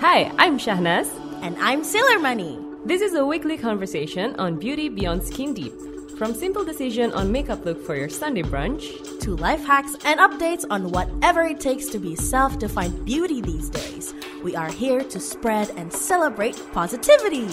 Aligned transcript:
Hi, 0.00 0.32
I'm 0.38 0.60
Shahnaz. 0.60 1.10
And 1.42 1.56
I'm 1.58 1.82
Sailor 1.82 2.20
Money. 2.20 2.56
This 2.84 3.02
is 3.02 3.14
a 3.14 3.26
weekly 3.26 3.58
conversation 3.58 4.38
on 4.38 4.56
beauty 4.56 4.88
beyond 4.88 5.24
skin 5.24 5.52
deep. 5.52 5.74
From 6.16 6.34
simple 6.34 6.64
decision 6.64 7.10
on 7.14 7.32
makeup 7.32 7.64
look 7.64 7.84
for 7.84 7.96
your 7.96 8.08
Sunday 8.08 8.42
brunch 8.42 9.20
to 9.20 9.34
life 9.34 9.64
hacks 9.66 9.96
and 10.04 10.20
updates 10.20 10.64
on 10.70 10.92
whatever 10.92 11.42
it 11.42 11.58
takes 11.58 11.86
to 11.86 11.98
be 11.98 12.14
self-defined 12.14 13.04
beauty 13.04 13.40
these 13.40 13.70
days. 13.70 14.14
We 14.44 14.54
are 14.54 14.70
here 14.70 15.02
to 15.02 15.18
spread 15.18 15.70
and 15.70 15.92
celebrate 15.92 16.62
positivity. 16.72 17.48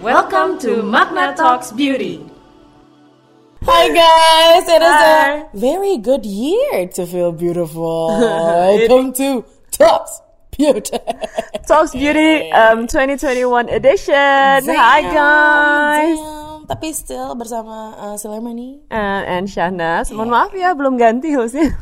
Welcome 0.00 0.58
to 0.60 0.82
Magna 0.82 1.34
Talks 1.36 1.72
Beauty. 1.72 2.24
Hi 3.64 3.88
guys, 3.88 4.68
it 4.68 4.80
is 4.80 4.88
Hi. 4.88 5.34
a 5.40 5.48
very 5.52 5.98
good 5.98 6.24
year 6.24 6.88
to 6.88 7.06
feel 7.06 7.32
beautiful. 7.32 8.06
Welcome 8.18 9.12
to 9.14 9.44
Talks 9.76 10.24
Beauty. 10.56 10.96
Talks 11.68 11.92
Beauty 11.92 12.48
um, 12.48 12.88
2021 12.88 13.68
edition. 13.68 14.64
Hi 14.72 15.00
guys. 15.04 16.16
Damn. 16.16 16.64
Tapi 16.66 16.96
still 16.96 17.36
bersama 17.36 17.92
uh, 18.16 18.40
Money. 18.40 18.80
Uh, 18.88 19.22
and 19.28 19.46
Shahnaz. 19.46 20.08
Mohon 20.10 20.30
maaf 20.32 20.52
ya 20.56 20.72
belum 20.72 20.96
ganti 20.96 21.36
hostnya. 21.36 21.76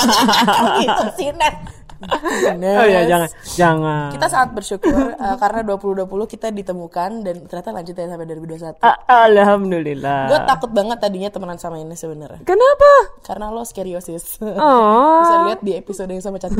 Itu 0.88 1.04
sih 1.20 1.30
Net. 1.36 1.78
oh 1.98 2.86
ya 2.86 3.10
jangan 3.10 3.28
jangan. 3.58 4.08
Kita 4.14 4.26
sangat 4.30 4.50
bersyukur 4.54 5.18
uh, 5.18 5.36
karena 5.36 5.60
2020 5.66 6.06
kita 6.30 6.48
ditemukan 6.54 7.10
dan 7.26 7.36
ternyata 7.50 7.70
lanjut 7.74 7.92
ya 7.92 8.06
sampai 8.08 8.26
2021. 8.26 8.78
A- 8.86 9.02
Alhamdulillah. 9.26 10.30
Gue 10.30 10.40
takut 10.46 10.70
banget 10.70 10.98
tadinya 11.02 11.28
temenan 11.28 11.58
sama 11.58 11.82
ini 11.82 11.98
sebenarnya. 11.98 12.40
Kenapa? 12.46 12.90
Karena 13.24 13.50
lo 13.50 13.62
skeriosis. 13.62 14.38
Oh. 14.58 15.22
Bisa 15.22 15.36
lihat 15.48 15.60
di 15.62 15.72
episode 15.76 16.10
yang 16.10 16.22
sama 16.24 16.40
cantik. 16.40 16.58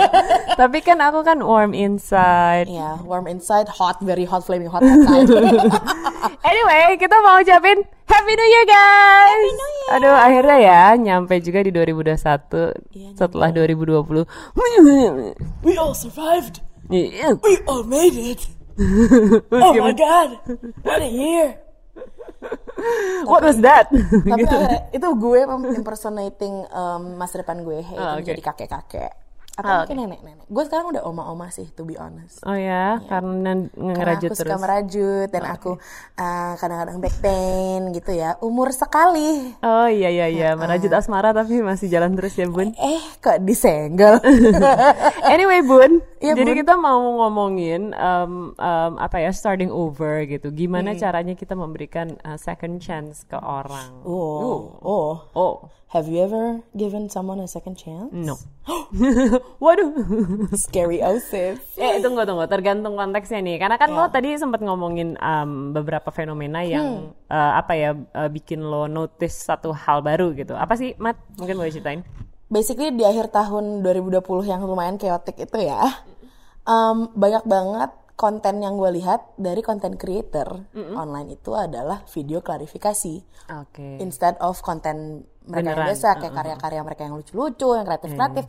Tapi 0.60 0.78
kan 0.82 0.98
aku 0.98 1.22
kan 1.22 1.38
warm 1.40 1.72
inside. 1.76 2.66
Ya, 2.66 2.98
warm 3.06 3.30
inside, 3.30 3.70
hot, 3.70 4.02
very 4.02 4.26
hot, 4.26 4.42
flaming 4.42 4.68
hot 4.70 4.82
outside. 4.82 5.30
Anyway, 6.40 6.96
kita 7.00 7.16
mau 7.24 7.40
ucapin 7.40 7.80
Happy 8.04 8.32
New 8.36 8.48
Year 8.48 8.66
guys. 8.68 9.30
Happy 9.30 9.52
New 9.56 9.70
Year. 9.70 9.90
Aduh, 9.96 10.16
akhirnya 10.16 10.56
ya 10.60 10.82
nyampe 10.96 11.40
juga 11.40 11.64
di 11.64 11.70
2021 11.72 12.92
Iya, 12.92 13.08
setelah 13.16 13.48
2020. 13.54 14.26
We 15.64 15.72
all 15.80 15.94
survived. 15.96 16.60
Iya. 16.90 17.38
We 17.40 17.60
all 17.64 17.86
made 17.86 18.16
it. 18.18 18.50
Oh 19.52 19.72
my 19.76 19.92
god, 19.92 20.40
what 20.82 21.04
a 21.04 21.08
year. 21.08 21.69
What 23.24 23.42
was 23.42 23.58
that? 23.60 23.88
Tapi 23.92 24.42
akhirnya, 24.42 24.80
itu 24.96 25.06
gue 25.06 25.38
impersonating 25.76 26.66
um, 26.70 27.16
masa 27.16 27.40
depan 27.40 27.60
gue, 27.62 27.80
hey, 27.80 27.96
Oh, 27.96 28.16
itu 28.16 28.24
oke. 28.24 28.28
jadi 28.32 28.40
kakek-kakek. 28.42 29.12
Atau 29.52 29.66
Oh, 29.66 29.78
mungkin 29.82 29.96
nenek-nenek. 30.00 30.46
Gue 30.46 30.62
sekarang 30.64 30.86
udah 30.88 31.02
oma-oma 31.02 31.48
sih, 31.48 31.68
to 31.70 31.82
be 31.82 31.94
honest. 31.94 32.40
Oh 32.42 32.54
ya, 32.54 33.02
karena 33.04 33.66
Karena 33.66 33.92
ngerajut 33.92 34.30
aku 34.30 34.36
suka 34.36 34.46
terus. 34.48 34.62
merajut 34.62 35.28
dan 35.28 35.44
aku 35.44 35.70
uh, 36.14 36.52
kadang-kadang 36.56 36.98
back 36.98 37.16
pain 37.18 37.80
gitu 37.90 38.10
ya. 38.10 38.38
Umur 38.40 38.70
sekali. 38.70 39.52
Oh 39.60 39.84
iya 39.84 40.08
iya 40.08 40.26
iya, 40.26 40.48
merajut 40.54 40.88
asmara 40.90 41.30
tapi 41.30 41.60
masih 41.60 41.86
jalan 41.86 42.14
terus 42.14 42.34
ya 42.34 42.46
Bun. 42.46 42.72
Eh, 42.74 43.02
kok 43.18 43.40
disenggol? 43.40 44.22
Anyway 45.26 45.60
Bun, 45.60 46.00
Iya, 46.18 46.32
jadi 46.38 46.50
Bun. 46.50 46.58
kita 46.58 46.74
mau 46.76 46.98
ngomongin 47.18 47.92
um, 47.92 48.32
um, 48.54 48.92
apa 48.96 49.18
ya 49.18 49.30
starting 49.30 49.68
over 49.68 50.24
gitu. 50.24 50.50
Gimana 50.50 50.92
Hmm. 50.92 51.00
caranya 51.00 51.34
kita 51.34 51.52
memberikan 51.52 52.16
uh, 52.22 52.34
second 52.36 52.78
chance 52.78 53.22
ke 53.24 53.36
orang? 53.36 54.02
oh, 54.02 54.78
oh. 54.80 55.12
Oh, 55.32 55.54
Have 55.90 56.06
you 56.06 56.22
ever 56.22 56.62
given 56.78 57.10
someone 57.10 57.42
a 57.42 57.50
second 57.50 57.74
chance? 57.74 58.14
no. 58.14 58.38
Waduh. 59.64 59.90
Scary 60.54 61.02
osis. 61.02 61.58
Eh 61.74 61.98
tunggu 61.98 62.22
tunggu. 62.22 62.46
Tergantung 62.46 62.94
konteksnya 62.94 63.42
nih. 63.42 63.58
Karena 63.58 63.74
kan 63.74 63.90
lo 63.90 64.06
tadi 64.06 64.38
sempat 64.38 64.62
ngomongin 64.62 65.18
um, 65.18 65.74
beberapa 65.74 66.14
fenomena 66.14 66.62
yang 66.62 67.10
uh, 67.26 67.58
apa 67.58 67.74
ya 67.74 67.90
uh, 67.94 68.30
bikin 68.30 68.62
lo 68.62 68.86
notice 68.86 69.34
satu 69.34 69.74
hal 69.74 69.98
baru 69.98 70.30
gitu. 70.38 70.54
Apa 70.54 70.78
sih 70.78 70.94
Mat? 71.02 71.18
Mungkin 71.42 71.58
boleh 71.58 71.74
ceritain. 71.74 72.06
Basically 72.46 72.94
di 72.94 73.02
akhir 73.02 73.34
tahun 73.34 73.82
2020 73.82 74.22
yang 74.46 74.62
lumayan 74.62 74.94
chaotic 74.94 75.42
itu 75.42 75.58
ya 75.58 76.06
um, 76.70 77.10
banyak 77.18 77.42
banget 77.50 77.90
konten 78.14 78.60
yang 78.60 78.76
gue 78.76 79.00
lihat 79.00 79.32
dari 79.40 79.64
konten 79.64 79.96
creator 79.96 80.68
online 80.76 81.40
itu 81.40 81.56
adalah 81.56 82.04
video 82.12 82.44
klarifikasi. 82.44 83.24
Oke. 83.64 83.96
Instead 83.96 84.36
of 84.44 84.60
konten 84.60 85.24
mereka 85.50 85.66
yang 85.66 85.76
Beneran, 85.76 85.88
biasa 85.90 86.08
kayak 86.16 86.34
karya-karya 86.34 86.80
mereka 86.86 87.02
yang 87.04 87.14
lucu-lucu 87.18 87.68
yang 87.74 87.84
kreatif-kreatif 87.84 88.46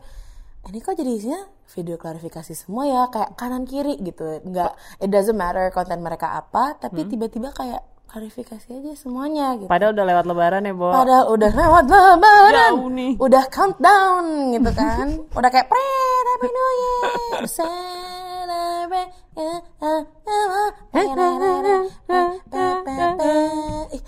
ini 0.62 0.78
kok 0.78 0.94
jadi 0.94 1.10
isinya 1.10 1.42
video 1.74 1.98
klarifikasi 1.98 2.54
semua 2.54 2.86
ya 2.86 3.02
kayak 3.10 3.34
kanan 3.34 3.66
kiri 3.66 3.98
gitu. 3.98 4.38
Nggak 4.46 4.78
it 5.02 5.10
doesn't 5.10 5.34
matter 5.34 5.66
konten 5.74 5.98
mereka 5.98 6.38
apa 6.38 6.78
tapi 6.78 7.02
tiba-tiba 7.02 7.50
kayak 7.50 7.82
klarifikasi 8.06 8.68
aja 8.70 8.92
semuanya 8.94 9.58
gitu. 9.58 9.66
Padahal 9.66 9.96
udah 9.96 10.06
lewat 10.06 10.24
lebaran 10.28 10.62
ya 10.68 10.74
Bo. 10.76 10.92
Padahal 10.92 11.24
udah 11.32 11.50
lewat 11.64 11.84
lebaran, 11.88 12.72
Jauh 12.76 12.90
nih. 12.92 13.12
udah 13.18 13.44
countdown 13.48 14.24
gitu 14.52 14.70
kan, 14.76 15.06
udah 15.32 15.50
kayak 15.50 15.66
pret 15.66 16.24
Happy 16.30 16.48
New 16.52 16.70
Year, 16.78 17.42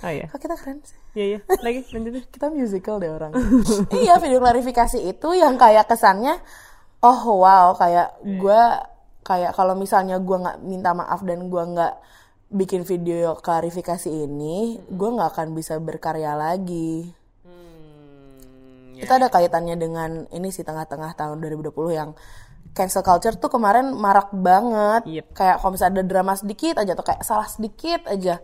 Oh, 0.04 0.12
iya. 0.12 0.28
kita 0.28 0.54
keren 0.60 0.84
sih? 0.84 0.96
iya 1.16 1.24
iya 1.24 1.38
lagi 1.64 1.86
lanjutin 1.94 2.26
Kita 2.28 2.52
musical 2.52 3.00
deh 3.00 3.08
orang. 3.08 3.32
iya, 4.04 4.20
video 4.20 4.42
klarifikasi 4.42 4.98
itu 5.00 5.28
yang 5.32 5.56
kayak 5.56 5.88
kesannya, 5.88 6.36
oh 7.00 7.40
wow, 7.40 7.72
kayak 7.78 8.20
gue 8.20 8.62
kayak 9.24 9.56
kalau 9.56 9.72
misalnya 9.72 10.20
gue 10.20 10.36
nggak 10.36 10.60
minta 10.60 10.92
maaf 10.92 11.24
dan 11.24 11.48
gue 11.48 11.62
nggak 11.64 11.94
bikin 12.52 12.84
video 12.84 13.38
klarifikasi 13.40 14.10
ini, 14.12 14.76
gue 14.84 15.08
nggak 15.08 15.30
akan 15.32 15.56
bisa 15.56 15.80
berkarya 15.80 16.36
lagi. 16.36 17.08
Itu 18.94 19.10
ada 19.10 19.26
kaitannya 19.32 19.74
dengan 19.74 20.10
ini 20.30 20.52
sih 20.54 20.62
tengah-tengah 20.62 21.18
tahun 21.18 21.42
2020 21.42 21.72
yang 21.90 22.10
cancel 22.74 23.00
culture 23.00 23.38
tuh 23.38 23.48
kemarin 23.48 23.94
marak 23.94 24.34
banget. 24.34 25.06
Yep. 25.06 25.26
Kayak 25.32 25.56
kalau 25.62 25.70
misalnya 25.72 25.92
ada 25.96 26.04
drama 26.04 26.32
sedikit 26.34 26.74
aja 26.82 26.92
atau 26.92 27.06
kayak 27.06 27.22
salah 27.22 27.48
sedikit 27.48 28.04
aja 28.10 28.42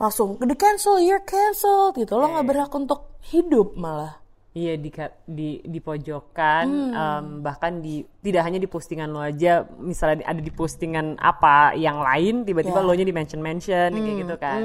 langsung 0.00 0.38
di 0.38 0.56
cancel, 0.56 0.98
you're 0.98 1.22
cancelled 1.22 1.94
gitu. 1.94 2.14
Lo 2.14 2.30
nggak 2.30 2.46
berhak 2.46 2.72
untuk 2.72 3.12
hidup 3.28 3.74
malah. 3.74 4.22
Iya 4.52 4.76
di 4.76 4.92
di 5.24 5.48
di 5.64 5.80
pojokan 5.80 6.66
em, 6.92 7.24
bahkan 7.40 7.80
di 7.80 8.04
tidak 8.20 8.44
hanya 8.44 8.60
di 8.60 8.68
postingan 8.68 9.08
lo 9.08 9.24
aja 9.24 9.64
misalnya 9.80 10.28
ada 10.28 10.44
di 10.44 10.52
postingan 10.52 11.16
apa 11.16 11.72
yang 11.72 12.04
lain 12.04 12.44
tiba-tiba 12.44 12.76
Ya. 12.76 12.84
lo 12.84 12.92
nya 12.92 13.08
di 13.08 13.16
mention 13.16 13.40
mention 13.40 13.96
kayak 13.96 14.16
gitu 14.20 14.36
kan 14.36 14.60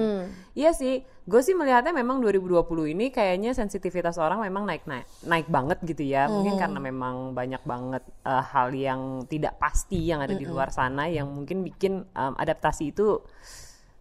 iya 0.60 0.76
sih 0.76 1.08
gue 1.28 1.42
sih 1.44 1.52
melihatnya 1.52 1.92
memang 1.92 2.24
2020 2.24 2.96
ini 2.96 3.12
kayaknya 3.12 3.52
sensitivitas 3.52 4.16
orang 4.16 4.48
memang 4.48 4.64
naik 4.64 4.88
naik 4.88 5.08
naik 5.28 5.48
banget 5.52 5.78
gitu 5.84 6.08
ya 6.08 6.32
mungkin 6.32 6.56
karena 6.56 6.80
memang 6.80 7.36
banyak 7.36 7.60
banget 7.68 8.04
eh, 8.24 8.44
hal 8.48 8.72
yang 8.72 9.28
tidak 9.28 9.60
pasti 9.60 10.08
yang 10.08 10.24
ada 10.24 10.32
di 10.32 10.48
luar 10.48 10.72
sana 10.72 11.12
yang 11.12 11.28
mungkin 11.28 11.68
bikin 11.68 12.08
em, 12.16 12.34
adaptasi 12.40 12.96
itu 12.96 13.20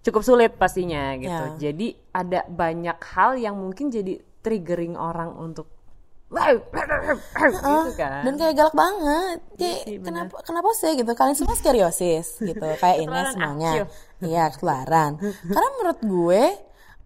cukup 0.06 0.22
sulit 0.22 0.52
pastinya 0.54 1.18
gitu. 1.18 1.44
Ya. 1.58 1.70
Jadi 1.70 1.98
ada 2.14 2.46
banyak 2.46 2.98
hal 3.02 3.34
yang 3.42 3.58
mungkin 3.58 3.90
jadi 3.90 4.22
triggering 4.38 4.94
orang 4.94 5.34
untuk 5.34 5.66
gitu 6.30 7.92
kan. 7.94 8.22
Dan 8.26 8.34
kayak 8.34 8.54
galak 8.58 8.74
banget. 8.74 9.38
Kayak 9.54 9.78
sih, 9.86 9.98
bener. 9.98 10.06
kenapa 10.26 10.36
kenapa 10.42 10.68
sih 10.74 10.90
gitu? 10.98 11.10
Kalian 11.14 11.36
semua 11.38 11.54
skeriosis 11.58 12.28
gitu. 12.42 12.66
Kayak 12.82 12.98
ini 13.02 13.06
Ketularan 13.06 13.34
semuanya. 13.34 13.72
Iya, 14.22 14.44
ketularan. 14.54 15.12
Karena 15.22 15.68
menurut 15.78 16.00
gue 16.02 16.42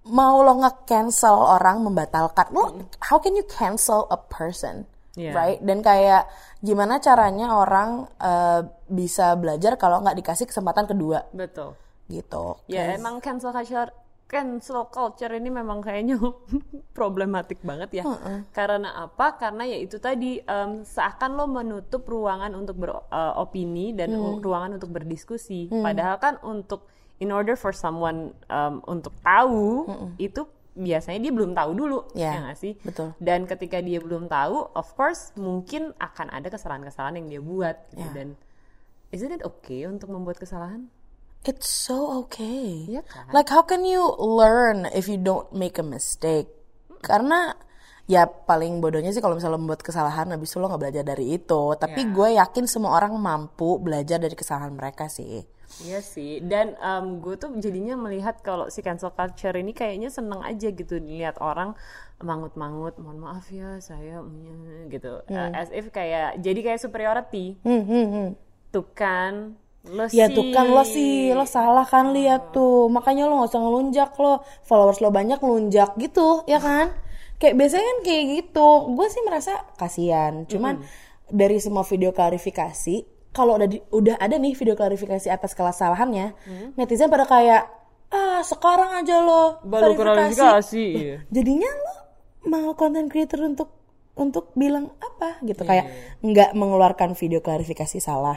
mau 0.02 0.40
lo 0.40 0.56
nge-cancel 0.58 1.32
orang 1.34 1.80
membatalkan 1.80 2.48
lo 2.50 2.64
how 3.02 3.16
can 3.16 3.32
you 3.32 3.44
cancel 3.44 4.08
a 4.08 4.18
person 4.18 4.84
Iya. 5.10 5.34
right 5.34 5.60
dan 5.60 5.80
kayak 5.80 6.30
gimana 6.60 6.96
caranya 6.98 7.52
orang 7.52 7.88
eh, 8.16 8.60
bisa 8.86 9.34
belajar 9.34 9.74
kalau 9.74 9.98
nggak 9.98 10.16
dikasih 10.16 10.46
kesempatan 10.46 10.86
kedua 10.86 11.26
Betul. 11.30 11.74
gitu 12.06 12.56
Ya 12.64 12.94
emang 12.94 13.18
cancel 13.18 13.50
culture 13.50 13.90
cancel 14.24 14.86
culture 14.86 15.34
ini 15.34 15.50
memang 15.50 15.82
kayaknya 15.82 16.14
problematik 16.92 17.58
banget 17.60 17.98
ya. 17.98 18.04
Karena 18.48 19.02
apa? 19.02 19.34
Karena 19.34 19.66
ya 19.66 19.74
itu 19.74 19.98
tadi 19.98 20.38
em, 20.38 20.86
seakan 20.86 21.34
lo 21.34 21.46
menutup 21.46 22.06
ruangan 22.06 22.54
untuk 22.54 22.78
beropini 22.78 23.90
dan 23.90 24.10
Hmm. 24.10 24.22
u- 24.28 24.40
ruangan 24.40 24.78
untuk 24.78 24.90
berdiskusi. 24.92 25.66
Padahal 25.68 26.16
kan 26.16 26.38
untuk 26.42 26.86
in 27.20 27.30
order 27.30 27.54
for 27.54 27.70
someone 27.70 28.32
em, 28.46 28.80
untuk 28.84 29.12
tahu 29.20 29.84
itu 30.16 30.42
biasanya 30.70 31.20
dia 31.20 31.30
belum 31.30 31.52
tahu 31.52 31.70
dulu 31.74 31.98
Ya, 32.12 32.32
ya 32.32 32.38
nggak 32.42 32.58
sih? 32.58 32.72
betul. 32.80 33.12
Dan 33.18 33.44
ketika 33.44 33.78
dia 33.78 33.98
belum 33.98 34.26
tahu, 34.26 34.72
of 34.72 34.88
course 34.94 35.30
mungkin 35.34 35.92
akan 35.96 36.30
ada 36.30 36.48
kesalahan-kesalahan 36.48 37.20
yang 37.20 37.28
dia 37.28 37.40
buat. 37.40 37.76
gitu. 37.90 38.00
Ya. 38.00 38.10
Dan 38.14 38.28
isn't 39.10 39.30
it 39.30 39.42
okay 39.42 39.84
untuk 39.84 40.08
membuat 40.08 40.38
kesalahan? 40.38 40.88
It's 41.42 41.68
so 41.68 42.20
okay. 42.20 42.84
Iya 42.86 43.00
kan? 43.02 43.28
Like 43.30 43.48
how 43.48 43.60
can 43.62 43.82
you 43.82 44.00
learn 44.16 44.84
if 44.90 45.04
you 45.04 45.16
don't 45.16 45.48
make 45.50 45.76
a 45.76 45.84
mistake? 45.84 46.48
Karena 47.00 47.52
ya 48.04 48.24
paling 48.26 48.78
bodohnya 48.78 49.08
sih 49.08 49.20
kalau 49.20 49.34
misalnya 49.34 49.54
lo 49.54 49.62
membuat 49.62 49.80
kesalahan 49.80 50.28
habis 50.28 50.48
itu 50.48 50.58
lo 50.58 50.66
nggak 50.66 50.82
belajar 50.82 51.04
dari 51.06 51.32
itu 51.32 51.62
tapi 51.76 52.02
Ya. 52.02 52.10
gue 52.10 52.28
yakin 52.36 52.64
semua 52.66 52.92
orang 52.92 53.14
mampu 53.14 53.78
belajar 53.78 54.18
dari 54.18 54.34
kesalahan 54.34 54.74
mereka 54.74 55.06
sih 55.06 55.46
Iya 55.86 56.02
sih, 56.02 56.42
dan 56.42 56.74
em, 56.82 57.22
gue 57.22 57.38
tuh 57.38 57.54
jadinya 57.56 57.94
melihat 57.94 58.42
kalau 58.42 58.66
si 58.68 58.82
cancel 58.82 59.14
culture 59.14 59.54
ini 59.54 59.70
kayaknya 59.70 60.10
seneng 60.10 60.42
aja 60.42 60.68
gitu 60.74 60.98
lihat 60.98 61.38
orang 61.38 61.78
mangut-mangut, 62.20 62.98
mohon 63.00 63.22
maaf 63.22 63.48
ya 63.48 63.78
saya 63.80 64.20
gitu, 64.90 65.22
Hmm. 65.30 65.36
Uh, 65.38 65.50
as 65.56 65.70
if 65.70 65.88
kayak 65.94 66.42
jadi 66.42 66.60
kayak 66.60 66.80
superiority, 66.82 67.56
hmm, 67.62 67.84
hmm, 67.86 68.06
hmm. 68.12 68.28
tuh 68.74 68.86
kan, 68.92 69.56
lo 69.88 70.04
Ya 70.12 70.28
sih, 70.28 70.36
tuh 70.36 70.52
kan 70.52 70.68
lo 70.68 70.84
sih, 70.84 71.32
lo 71.32 71.48
salah 71.48 71.88
kan 71.88 72.12
lihat 72.12 72.52
tuh. 72.52 72.92
Makanya 72.92 73.24
lo 73.24 73.40
gak 73.40 73.56
usah 73.56 73.62
ngelunjak 73.64 74.10
lo. 74.20 74.44
Followers 74.68 75.00
lo 75.00 75.08
banyak 75.08 75.40
ngelunjak 75.40 75.96
gitu, 75.96 76.44
ya 76.44 76.60
kan? 76.60 76.92
Kayak 77.40 77.56
biasanya 77.56 77.84
kan 77.88 77.98
kayak 78.04 78.24
gitu. 78.36 78.68
Gue 78.92 79.08
sih 79.08 79.24
merasa 79.24 79.64
kasihan. 79.80 80.44
Cuman 80.44 80.84
dari 81.32 81.56
semua 81.56 81.80
video 81.88 82.12
klarifikasi, 82.12 83.08
kalau 83.30 83.56
udah 83.56 83.68
di- 83.68 83.84
udah 83.88 84.16
ada 84.16 84.36
nih 84.36 84.52
video 84.52 84.74
klarifikasi 84.74 85.26
atas 85.26 85.54
kesalahannya, 85.54 86.34
netizen 86.74 87.06
pada 87.06 87.24
kayak 87.24 87.70
ah 88.10 88.42
sekarang 88.42 88.90
aja 88.96 89.22
lo 89.22 89.62
baru 89.62 89.94
klarifikasi, 89.94 90.84
iya. 90.90 91.16
Jadinya 91.30 91.70
lo 91.70 91.92
mau 92.46 92.74
content 92.74 93.06
creator 93.06 93.44
untuk 93.44 93.70
untuk 94.12 94.50
bilang 94.52 94.90
apa 94.98 95.38
gitu 95.40 95.62
kayak 95.62 95.86
nggak 96.20 96.50
mengeluarkan 96.52 97.14
video 97.14 97.38
klarifikasi 97.38 97.98
salah. 97.98 98.36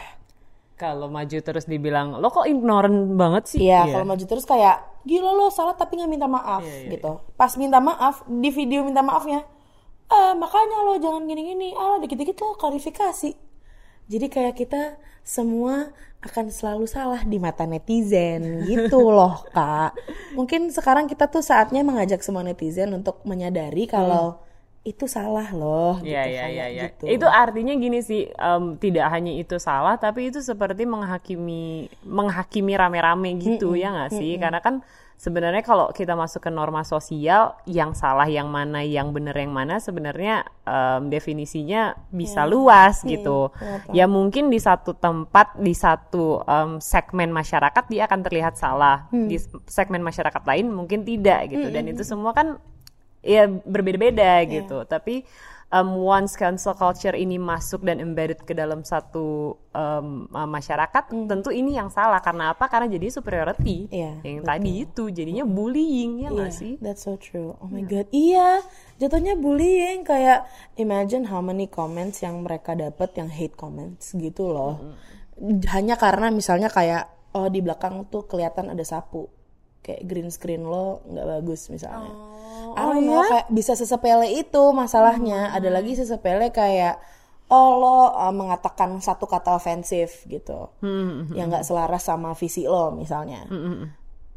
Kalau 0.74 1.06
maju 1.07 1.38
terus 1.39 1.66
dibilang 1.66 2.18
lo 2.18 2.30
kok 2.30 2.46
ignorant 2.46 3.13
banget 3.13 3.44
sih? 3.48 3.66
Iya, 3.66 3.89
kalau 3.89 4.06
maju 4.06 4.24
terus 4.24 4.44
kayak 4.44 4.78
gila 5.04 5.31
lo 5.31 5.50
salah 5.50 5.74
tapi 5.74 5.98
nggak 5.98 6.12
minta 6.12 6.28
maaf 6.28 6.62
gitu. 6.88 7.12
Pas 7.34 7.54
minta 7.57 7.78
maaf 7.78 8.22
di 8.25 8.50
video 8.50 8.81
minta 8.81 9.01
maafnya, 9.01 9.42
ah 10.07 10.34
makanya 10.34 10.78
lo 10.81 10.94
jangan 10.98 11.25
gini-gini, 11.25 11.74
ah 11.74 11.98
dikit-dikit 11.98 12.38
lo 12.38 12.54
klarifikasi. 12.54 13.43
Jadi 14.08 14.28
kayak 14.28 14.56
kita 14.60 15.00
semua 15.24 15.92
akan 16.24 16.48
selalu 16.52 16.88
salah 16.88 17.24
di 17.28 17.36
mata 17.36 17.68
netizen 17.68 18.64
gitu 18.64 19.12
loh 19.12 19.44
kak. 19.56 19.96
Mungkin 20.36 20.72
sekarang 20.72 21.08
kita 21.12 21.28
tuh 21.28 21.44
saatnya 21.44 21.84
mengajak 21.84 22.24
semua 22.24 22.44
netizen 22.44 22.96
untuk 22.96 23.20
menyadari 23.28 23.88
kalau 23.88 24.40
itu 24.84 25.08
salah 25.08 25.48
loh. 25.56 26.00
Iya 26.04 26.28
gitu, 26.28 26.32
iya 26.36 26.44
kayak 26.44 26.52
iya 26.52 26.66
iya. 26.68 26.84
gitu. 26.92 27.04
Itu 27.08 27.28
artinya 27.28 27.74
gini 27.76 28.00
sih, 28.04 28.28
em, 28.28 28.76
tidak 28.76 29.08
hanya 29.16 29.32
itu 29.32 29.56
salah, 29.56 29.96
tapi 29.96 30.28
itu 30.28 30.44
seperti 30.44 30.84
menghakimi 30.84 31.88
menghakimi 32.04 32.76
rame-rame 32.76 33.40
gitu 33.40 33.80
ya 33.80 33.96
nggak 33.96 34.12
sih? 34.12 34.36
Karena 34.36 34.60
kan 34.60 34.84
sebenarnya 35.18 35.63
kalau 35.63 35.89
kita 35.95 36.13
masuk 36.13 36.44
ke 36.44 36.51
norma 36.51 36.83
sosial, 36.83 37.56
yang 37.63 37.95
salah 37.95 38.27
yang 38.27 38.51
mana, 38.51 38.83
yang 38.83 39.13
benar 39.15 39.33
yang 39.38 39.54
mana, 39.54 39.80
sebenarnya 39.80 40.44
em, 40.68 41.07
definisinya 41.07 41.95
bisa 42.12 42.44
luas 42.44 43.01
gitu. 43.06 43.50
Ya 43.95 44.06
mungkin 44.06 44.51
di 44.51 44.60
satu 44.60 44.94
tempat, 44.94 45.56
di 45.57 45.74
satu 45.74 46.44
em, 46.44 46.77
segmen 46.83 47.31
masyarakat 47.31 47.83
dia 47.88 48.06
akan 48.06 48.19
terlihat 48.25 48.56
salah, 48.60 49.07
di 49.10 49.39
segmen 49.69 50.04
masyarakat 50.04 50.44
lain 50.44 50.69
mungkin 50.69 51.07
tidak 51.07 51.50
gitu. 51.51 51.68
Dan 51.71 51.88
itu 51.89 52.04
semua 52.04 52.36
kan 52.36 52.60
ya 53.24 53.48
berbeda-beda 53.48 54.44
gitu. 54.48 54.83
Tapi 54.83 55.24
um, 55.74 55.98
once 55.98 56.38
cancel 56.38 56.78
culture 56.78 57.18
ini 57.18 57.42
masuk 57.42 57.81
dan 57.81 57.98
embedded 57.98 58.46
ke 58.46 58.54
dalam 58.54 58.86
satu 58.86 59.58
um, 59.74 60.30
uh, 60.30 60.46
masyarakat, 60.46 61.10
tentu 61.25 61.50
ini 61.50 61.74
yang 61.74 61.90
salah. 61.90 62.22
Karena 62.22 62.54
apa? 62.54 62.70
Karena 62.70 62.86
jadi 62.86 63.10
superiority. 63.10 63.90
Iya, 63.90 64.22
yang 64.22 64.46
tadi 64.46 64.86
itu 64.86 65.10
jadinya 65.10 65.44
bullying 65.44 66.22
ya 66.24 66.30
Iya, 66.30 66.48
sih? 66.54 66.74
That's 66.78 67.02
so 67.10 67.18
true. 67.18 67.58
Oh 67.58 67.68
my 67.68 67.81
god. 67.81 68.06
Iya, 68.14 68.62
jatuhnya 69.02 69.34
bullying 69.34 70.06
kayak 70.06 70.46
imagine 70.78 71.25
how 71.25 71.42
many 71.42 71.66
comments 71.66 72.22
yang 72.22 72.46
mereka 72.46 72.78
dapat 72.78 73.18
yang 73.18 73.34
hate 73.34 73.58
comments 73.58 74.14
gitu 74.14 74.54
loh. 74.54 74.94
Hanya 75.74 75.98
karena 75.98 76.30
misalnya 76.30 76.70
kayak 76.70 77.10
oh 77.34 77.50
di 77.50 77.66
belakang 77.66 78.06
tuh 78.14 78.30
kelihatan 78.30 78.70
ada 78.70 78.86
sapu. 78.86 79.25
Kayak 79.84 80.02
green 80.08 80.32
screen 80.32 80.64
lo 80.64 81.04
nggak 81.06 81.28
bagus 81.28 81.68
misalnya. 81.68 82.16
I 82.74 82.82
don't 82.88 83.04
know, 83.06 83.22
kayak 83.28 83.52
bisa 83.52 83.76
sesepele 83.76 84.32
itu 84.32 84.64
masalahnya. 84.72 85.52
Ada 85.52 85.70
lagi 85.70 86.00
sesepele 86.00 86.50
kayak 86.56 87.04
oh 87.52 87.78
lo 87.78 88.00
uh, 88.16 88.32
mengatakan 88.32 88.98
satu 89.04 89.28
kata 89.28 89.60
ofensif 89.60 90.24
gitu. 90.26 90.72
Yang 91.36 91.48
nggak 91.52 91.66
selaras 91.68 92.08
sama 92.08 92.32
visi 92.34 92.64
lo 92.64 92.96
misalnya 92.96 93.44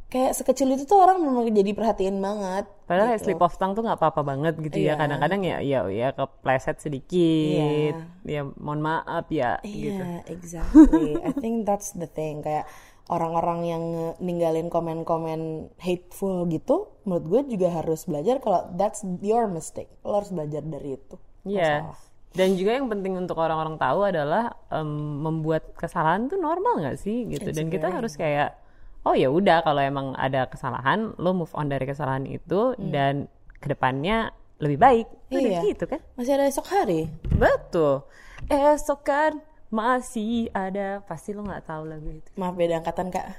kayak 0.06 0.38
sekecil 0.38 0.70
itu 0.70 0.86
tuh 0.86 1.02
orang 1.02 1.18
memang 1.18 1.50
jadi 1.50 1.74
perhatiin 1.74 2.22
banget. 2.22 2.64
Padahal 2.86 3.10
kayak 3.10 3.22
slip 3.26 3.42
of 3.42 3.58
tongue 3.58 3.74
tuh 3.74 3.82
nggak 3.82 3.98
apa-apa 3.98 4.22
banget 4.22 4.54
gitu 4.62 4.78
ya. 4.78 4.94
Iya. 4.94 5.02
Kadang-kadang 5.02 5.40
ya 5.42 5.58
ya 5.58 5.80
ya 5.90 6.08
kepleset 6.14 6.78
sedikit. 6.78 7.94
Ya 8.22 8.46
mohon 8.46 8.86
maaf 8.86 9.26
ya 9.34 9.58
gitu. 9.66 9.98
Iya, 9.98 10.22
exactly. 10.30 11.18
I 11.18 11.34
think 11.34 11.66
that's 11.66 11.90
the 11.98 12.06
thing. 12.06 12.46
Kayak 12.46 12.70
orang-orang 13.06 13.60
yang 13.62 13.82
ninggalin 14.18 14.66
komen-komen 14.66 15.70
hateful 15.78 16.42
gitu, 16.46 16.90
menurut 17.06 17.24
gue 17.26 17.56
juga 17.56 17.70
harus 17.70 18.02
belajar 18.04 18.42
kalau 18.42 18.66
that's 18.74 19.06
your 19.22 19.46
mistake. 19.46 19.90
Lo 20.02 20.18
harus 20.18 20.34
belajar 20.34 20.62
dari 20.62 20.98
itu. 20.98 21.14
Iya. 21.46 21.86
Masalah. 21.86 21.98
Dan 22.36 22.48
juga 22.52 22.76
yang 22.76 22.92
penting 22.92 23.16
untuk 23.16 23.40
orang-orang 23.40 23.80
tahu 23.80 24.00
adalah 24.04 24.52
em, 24.68 24.84
membuat 25.24 25.72
kesalahan 25.72 26.28
tuh 26.28 26.36
normal 26.36 26.84
nggak 26.84 26.98
sih 27.00 27.24
gitu. 27.32 27.48
Dan 27.48 27.72
kita 27.72 27.88
harus 27.88 28.12
kayak 28.12 28.58
oh 29.06 29.14
ya 29.14 29.30
udah 29.30 29.62
kalau 29.62 29.80
emang 29.80 30.12
ada 30.18 30.44
kesalahan 30.44 31.14
lo 31.16 31.32
move 31.32 31.54
on 31.56 31.70
dari 31.70 31.86
kesalahan 31.86 32.26
itu 32.26 32.74
dan 32.76 33.30
ke 33.56 33.72
depannya 33.72 34.34
lebih 34.60 34.76
baik. 34.76 35.06
Udah 35.30 35.40
Hmm. 35.40 35.48
Iya. 35.48 35.60
gitu 35.64 35.84
kan? 35.88 36.00
Masih 36.18 36.32
ada 36.36 36.44
esok 36.44 36.66
hari. 36.68 37.08
Betul. 37.32 38.04
Esok 38.52 39.00
kan 39.00 39.32
masih 39.76 40.48
ada 40.56 41.04
pasti 41.04 41.36
lo 41.36 41.44
nggak 41.44 41.68
tahu 41.68 41.82
lagu 41.84 42.08
itu. 42.08 42.30
Maaf 42.40 42.56
beda 42.56 42.80
angkatan 42.80 43.12
kak. 43.12 43.36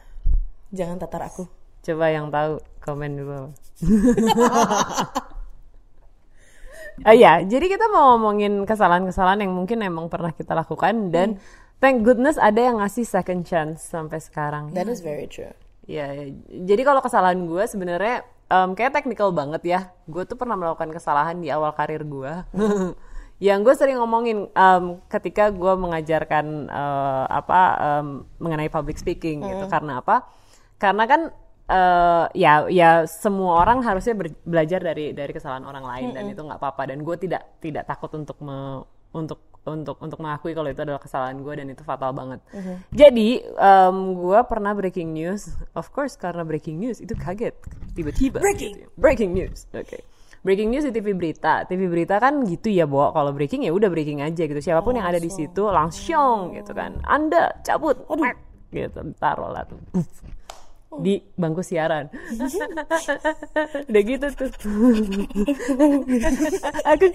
Jangan 0.69 1.01
tatar 1.01 1.25
aku. 1.25 1.49
Coba 1.81 2.13
yang 2.13 2.29
tahu 2.29 2.61
komen 2.85 3.17
di 3.17 3.23
bawah. 3.25 3.53
Oh 7.05 7.13
iya, 7.13 7.45
jadi 7.45 7.69
kita 7.69 7.93
mau 7.93 8.17
ngomongin 8.17 8.65
kesalahan-kesalahan 8.65 9.45
yang 9.45 9.53
mungkin 9.53 9.85
emang 9.85 10.09
pernah 10.09 10.33
kita 10.33 10.57
lakukan 10.57 11.13
dan 11.13 11.37
thank 11.77 12.01
goodness 12.01 12.41
ada 12.41 12.57
yang 12.57 12.81
ngasih 12.81 13.05
second 13.05 13.45
chance 13.45 13.85
sampai 13.85 14.17
sekarang. 14.17 14.73
That 14.73 14.89
is 14.89 15.05
very 15.05 15.29
true. 15.29 15.53
Ya, 15.85 16.09
ya. 16.09 16.33
jadi 16.65 16.81
kalau 16.81 17.05
kesalahan 17.05 17.45
gue 17.45 17.63
sebenarnya 17.69 18.25
em, 18.49 18.73
kayak 18.73 18.97
technical 18.97 19.29
banget 19.29 19.61
ya. 19.61 19.79
Gue 20.09 20.25
tuh 20.25 20.41
pernah 20.41 20.57
melakukan 20.57 20.89
kesalahan 20.89 21.37
di 21.37 21.53
awal 21.53 21.69
karir 21.77 22.01
gue. 22.01 22.33
yang 23.37 23.61
gue 23.61 23.73
sering 23.73 23.97
ngomongin 23.97 24.49
em, 24.49 24.83
ketika 25.07 25.49
gue 25.49 25.73
mengajarkan 25.73 26.45
eh, 26.67 27.25
apa 27.29 27.61
em, 27.77 28.07
mengenai 28.37 28.67
public 28.67 28.97
speaking 28.97 29.45
gitu. 29.45 29.65
Karena 29.67 30.01
apa? 30.01 30.25
Karena 30.77 31.03
kan 31.05 31.21
eh, 31.67 32.25
ya 32.33 32.65
ya 32.65 32.89
semua 33.05 33.61
orang 33.61 33.81
harusnya 33.81 34.13
ber- 34.13 34.41
belajar 34.41 34.81
dari 34.81 35.11
dari 35.11 35.31
kesalahan 35.31 35.63
orang 35.63 35.85
lain 35.85 36.07
dan 36.11 36.25
itu 36.27 36.41
nggak 36.41 36.57
apa-apa. 36.57 36.89
Dan 36.89 37.01
gue 37.01 37.15
tidak 37.15 37.61
tidak 37.61 37.85
takut 37.85 38.09
untuk 38.15 38.37
me- 38.39 38.81
untuk 39.13 39.37
untuk 39.67 39.99
untuk 39.99 40.15
mengakui 40.17 40.55
kalau 40.55 40.71
itu 40.71 40.79
adalah 40.79 40.95
kesalahan 40.97 41.37
gue 41.37 41.53
dan 41.53 41.67
itu 41.67 41.83
fatal 41.83 42.15
banget. 42.15 42.39
Jadi 42.89 43.43
gue 44.15 44.39
pernah 44.47 44.71
breaking 44.71 45.11
news, 45.11 45.45
of 45.75 45.91
course 45.91 46.15
karena 46.15 46.41
breaking 46.41 46.79
news 46.79 46.97
itu 46.97 47.11
kaget 47.13 47.51
tiba-tiba. 47.91 48.39
Breaking, 48.39 48.73
breaking 48.95 49.31
news, 49.35 49.67
oke. 49.75 49.99
Breaking 50.45 50.69
news 50.69 50.85
di 50.85 50.93
TV 50.93 51.17
berita, 51.17 51.65
TV 51.65 51.89
berita 51.89 52.21
kan 52.21 52.45
gitu 52.45 52.69
ya, 52.69 52.85
Bo. 52.85 53.09
Kalau 53.11 53.33
breaking 53.33 53.65
ya 53.65 53.71
udah 53.73 53.89
breaking 53.89 54.21
aja 54.21 54.43
gitu. 54.45 54.61
Siapa 54.61 54.85
pun 54.85 54.95
yang 54.95 55.09
ada 55.09 55.17
di 55.17 55.29
situ 55.33 55.65
langsung 55.65 56.53
gitu 56.53 56.71
kan. 56.77 57.01
Anda 57.03 57.57
cabut, 57.65 58.05
gitu, 58.69 58.99
taruh 59.17 59.49
lah 59.49 59.65
tuh. 59.65 59.79
Di 60.97 61.21
bangku 61.35 61.61
siaran. 61.61 62.09
Udah 63.91 64.01
gitu 64.01 64.27
tuh. 64.33 64.49
aku 66.89 67.05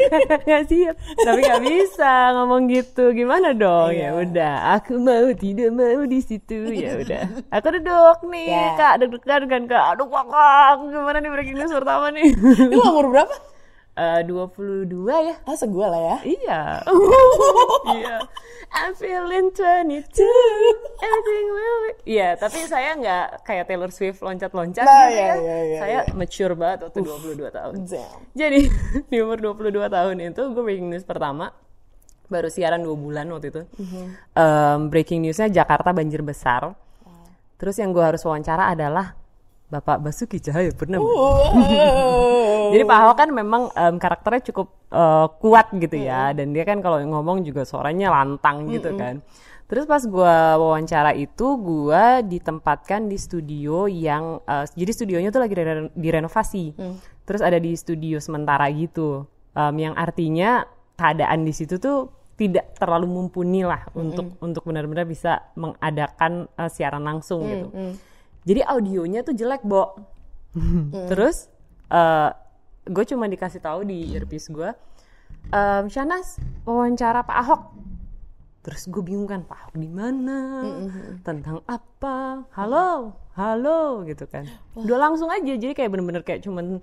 gak 0.47 0.65
siap. 0.69 0.95
Tapi 1.25 1.41
gak 1.43 1.63
bisa 1.65 2.37
ngomong 2.37 2.71
gitu. 2.71 3.11
Gimana 3.17 3.57
dong? 3.57 3.97
Ya 3.97 4.15
udah, 4.15 4.79
aku 4.79 5.01
mau 5.01 5.33
tidak 5.35 5.73
mau 5.73 6.05
di 6.07 6.21
situ. 6.23 6.69
Ya 6.71 7.01
udah. 7.01 7.23
Aku 7.51 7.75
duduk 7.75 8.23
nih, 8.29 8.53
Ya. 8.53 8.77
Kak. 8.79 8.95
Deg-degan 9.03 9.43
kan, 9.49 9.63
Kak. 9.67 9.85
Aduh, 9.97 10.07
Kak. 10.07 10.87
Gimana 10.87 11.19
nih 11.19 11.31
breaking 11.33 11.59
news 11.59 11.73
pertama 11.73 12.13
nih? 12.15 12.31
Lu 12.71 12.83
umur 12.87 13.11
berapa? 13.11 13.35
Eh, 13.93 14.25
22 14.25 14.89
ya? 15.21 15.37
Ah, 15.45 15.53
segua 15.53 15.93
lah 15.93 16.01
ya. 16.01 16.17
Iya. 16.25 16.61
Iya. 17.93 18.17
I'm 18.73 18.97
feeling 18.97 19.53
22. 19.53 20.01
Everything 20.97 21.49
will 21.51 21.79
be. 21.85 21.91
Iya, 22.09 22.41
tapi 22.41 22.65
saya 22.65 22.97
nggak 22.97 23.45
kayak 23.45 23.69
Taylor 23.69 23.93
Swift 23.93 24.25
loncat-loncat 24.25 24.81
Nah, 24.81 25.13
gitu 25.13 25.13
iya, 25.13 25.29
ya. 25.29 25.35
iya, 25.37 25.57
iya, 25.61 25.79
saya 25.79 25.99
mature 26.17 26.57
banget 26.57 26.89
waktu 26.89 26.99
22 27.05 27.53
tahun. 27.53 27.75
Damn. 27.85 28.21
Jadi 28.33 28.61
di 29.13 29.17
umur 29.21 29.39
22 29.45 29.77
tahun 29.93 30.17
itu 30.25 30.43
gue 30.49 30.63
breaking 30.65 30.89
news 30.89 31.05
pertama 31.05 31.53
baru 32.33 32.49
siaran 32.49 32.81
dua 32.81 32.97
bulan 32.97 33.29
waktu 33.29 33.53
itu. 33.53 33.63
Em, 34.33 34.79
breaking 34.89 35.21
newsnya 35.21 35.53
Jakarta 35.53 35.93
banjir 35.93 36.25
besar. 36.25 36.73
Terus 37.61 37.77
yang 37.77 37.93
gue 37.93 38.01
harus 38.01 38.25
wawancara 38.25 38.73
adalah 38.73 39.21
Bapak 39.69 40.01
Basuki 40.01 40.41
Cahaya 40.41 40.73
pernah 40.73 40.97
Wow. 40.97 41.13
Jadi 42.73 42.83
Pak 42.89 42.97
Ahok 42.97 43.17
kan 43.21 43.29
memang 43.29 43.63
um, 43.69 43.95
karakternya 44.01 44.43
cukup 44.49 44.69
uh, 44.89 45.29
kuat 45.37 45.69
gitu 45.77 45.97
ya, 46.01 46.33
mm. 46.33 46.37
dan 46.41 46.47
dia 46.57 46.65
kan 46.65 46.81
kalau 46.81 46.99
ngomong 47.05 47.45
juga 47.45 47.69
suaranya 47.69 48.09
lantang 48.09 48.73
gitu 48.73 48.91
mm 48.93 48.99
kan. 48.99 49.15
Terus 49.69 49.89
pas 49.89 50.05
gue 50.05 50.37
wawancara 50.61 51.17
itu, 51.17 51.57
gue 51.57 52.05
ditempatkan 52.29 53.09
di 53.09 53.17
studio 53.17 53.89
yang, 53.89 54.45
uh, 54.45 54.69
jadi 54.77 54.93
studionya 54.93 55.33
tuh 55.33 55.41
lagi 55.41 55.57
direnovasi. 55.97 56.77
Mm. 56.77 56.97
Terus 57.25 57.41
ada 57.41 57.57
di 57.57 57.73
studio 57.73 58.21
sementara 58.21 58.69
gitu, 58.69 59.25
um, 59.57 59.75
yang 59.81 59.97
artinya 59.97 60.69
keadaan 60.97 61.49
di 61.49 61.57
situ 61.57 61.81
tuh 61.81 62.13
tidak 62.37 62.77
terlalu 62.77 63.07
mumpuni 63.09 63.63
lah 63.65 63.87
mm 63.93 63.97
untuk 63.97 64.27
untuk 64.41 64.63
benar-benar 64.67 65.09
bisa 65.09 65.41
mengadakan 65.57 66.49
uh, 66.59 66.69
siaran 66.69 67.05
langsung 67.05 67.45
mm 67.45 67.49
gitu. 67.49 67.69
Jadi 68.43 68.61
audionya 68.67 69.23
tuh 69.23 69.39
jelek, 69.39 69.63
Bo. 69.65 69.95
mm. 70.53 71.09
Terus 71.09 71.49
uh, 71.89 72.42
gue 72.87 73.05
cuma 73.07 73.31
dikasih 73.31 73.63
tahu 73.63 73.87
di 73.87 74.11
earpiece 74.15 74.51
gue, 74.51 74.71
um, 75.55 75.85
Shanas 75.87 76.43
wawancara 76.67 77.23
Pak 77.23 77.37
Ahok. 77.47 77.63
Terus 78.63 78.87
gue 78.87 79.03
bingung 79.03 79.27
kan 79.27 79.43
pak 79.43 79.59
Ahok 79.59 79.75
di 79.75 79.91
mana? 79.91 80.39
Mm-hmm. 80.63 81.27
tentang 81.27 81.67
apa? 81.67 82.47
Halo? 82.55 83.19
Halo? 83.35 84.07
Gitu 84.07 84.23
kan. 84.31 84.47
Udah 84.79 85.03
langsung 85.03 85.27
aja 85.35 85.43
jadi 85.43 85.75
kayak 85.75 85.91
bener-bener 85.91 86.23
kayak 86.23 86.47
cuman 86.47 86.79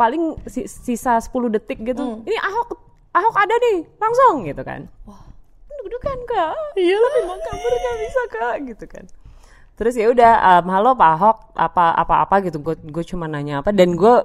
paling 0.00 0.40
sisa 0.48 1.20
10 1.20 1.28
detik 1.54 1.84
gitu 1.84 2.02
mm. 2.02 2.26
ini 2.26 2.34
Ahok 2.40 2.82
Ahok 3.14 3.36
ada 3.36 3.52
nih 3.52 3.78
langsung 4.00 4.48
gitu 4.48 4.64
kan. 4.64 4.88
Wah. 5.04 5.28
Deg-degan 5.68 6.20
kak. 6.24 6.56
Iya. 6.80 6.96
Memang 7.20 7.40
kabar 7.44 7.72
gak 7.76 7.96
bisa 8.00 8.22
kak 8.32 8.56
gitu 8.64 8.84
kan 8.88 9.04
terus 9.74 9.98
ya 9.98 10.06
udah 10.06 10.62
um, 10.62 10.70
halo 10.70 10.94
Pak 10.94 11.10
Ahok 11.18 11.38
apa 11.58 11.94
apa 11.98 12.14
apa 12.22 12.34
gitu. 12.46 12.62
Gue 12.62 12.78
gue 12.78 13.04
cuma 13.06 13.26
nanya 13.26 13.60
apa. 13.60 13.74
Dan 13.74 13.98
gue 13.98 14.22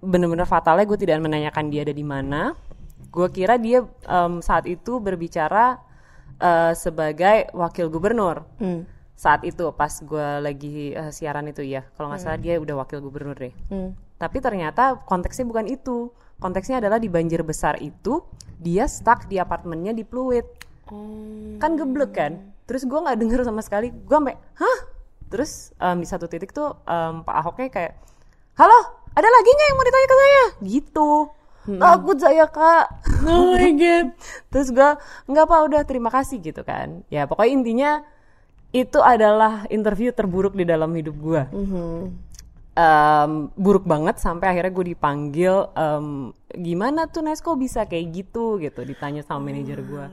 bener-bener 0.00 0.48
fatalnya 0.48 0.88
gue 0.88 0.98
tidak 0.98 1.20
menanyakan 1.20 1.68
dia 1.68 1.84
ada 1.84 1.92
di 1.92 2.04
mana. 2.04 2.56
Gue 3.12 3.28
kira 3.28 3.60
dia 3.60 3.84
um, 4.08 4.40
saat 4.40 4.64
itu 4.64 5.00
berbicara 5.00 5.80
uh, 6.40 6.72
sebagai 6.72 7.52
wakil 7.52 7.92
gubernur. 7.92 8.44
Hmm. 8.60 8.84
saat 9.16 9.48
itu 9.48 9.72
pas 9.72 9.88
gue 9.88 10.28
lagi 10.44 10.92
uh, 10.92 11.08
siaran 11.08 11.48
itu 11.48 11.64
ya 11.64 11.88
kalau 11.96 12.12
nggak 12.12 12.20
hmm. 12.20 12.28
salah 12.28 12.36
dia 12.36 12.60
udah 12.60 12.84
wakil 12.84 13.00
gubernur 13.00 13.32
deh. 13.32 13.48
Hmm. 13.72 13.96
tapi 14.20 14.44
ternyata 14.44 15.00
konteksnya 15.08 15.48
bukan 15.48 15.64
itu. 15.72 16.12
Konteksnya 16.36 16.84
adalah 16.84 17.00
di 17.00 17.08
banjir 17.08 17.40
besar 17.40 17.80
itu 17.80 18.20
dia 18.60 18.84
stuck 18.84 19.24
di 19.24 19.40
apartemennya 19.40 19.96
di 19.96 20.04
Pluit. 20.04 20.44
Hmm. 20.86 21.58
kan 21.58 21.74
geblek 21.74 22.12
kan 22.14 22.55
terus 22.66 22.82
gue 22.82 22.98
nggak 22.98 23.18
denger 23.18 23.40
sama 23.46 23.62
sekali. 23.62 23.94
Gue 23.94 24.16
sampai 24.18 24.36
hah? 24.58 24.78
Terus 25.30 25.74
um, 25.78 25.98
di 26.02 26.06
satu 26.06 26.26
titik 26.26 26.50
tuh 26.50 26.74
um, 26.86 27.22
Pak 27.22 27.34
Ahoknya 27.42 27.70
kayak 27.70 27.94
halo 28.58 28.78
ada 29.16 29.28
lagi 29.30 29.48
nggak 29.48 29.68
yang 29.70 29.76
mau 29.78 29.86
ditanya 29.86 30.06
ke 30.06 30.16
saya? 30.16 30.44
Gitu. 30.60 31.10
Hmm. 31.66 31.82
takut 31.82 32.14
saya 32.22 32.46
kak. 32.46 32.86
Oh 33.26 33.58
my 33.58 33.70
god. 33.74 34.06
Terus 34.54 34.68
gue 34.70 34.90
nggak 35.26 35.44
apa 35.50 35.56
udah 35.66 35.82
terima 35.82 36.14
kasih 36.14 36.38
gitu 36.38 36.62
kan. 36.62 37.02
Ya 37.10 37.26
pokoknya 37.26 37.50
intinya 37.50 37.90
itu 38.70 38.98
adalah 39.02 39.66
interview 39.72 40.14
terburuk 40.14 40.52
di 40.52 40.66
dalam 40.68 40.92
hidup 40.92 41.16
gue 41.16 41.42
mm-hmm. 41.48 41.96
um, 42.76 43.30
buruk 43.56 43.88
banget 43.88 44.20
sampai 44.20 44.52
akhirnya 44.52 44.74
gue 44.74 44.86
dipanggil 44.92 45.70
um, 45.72 46.30
gimana 46.54 47.08
tuh 47.08 47.24
Nesko? 47.24 47.56
Bisa 47.56 47.88
kayak 47.88 48.14
gitu? 48.14 48.60
Gitu 48.60 48.78
ditanya 48.84 49.24
sama 49.24 49.48
manajer 49.48 49.80
gue 49.80 50.06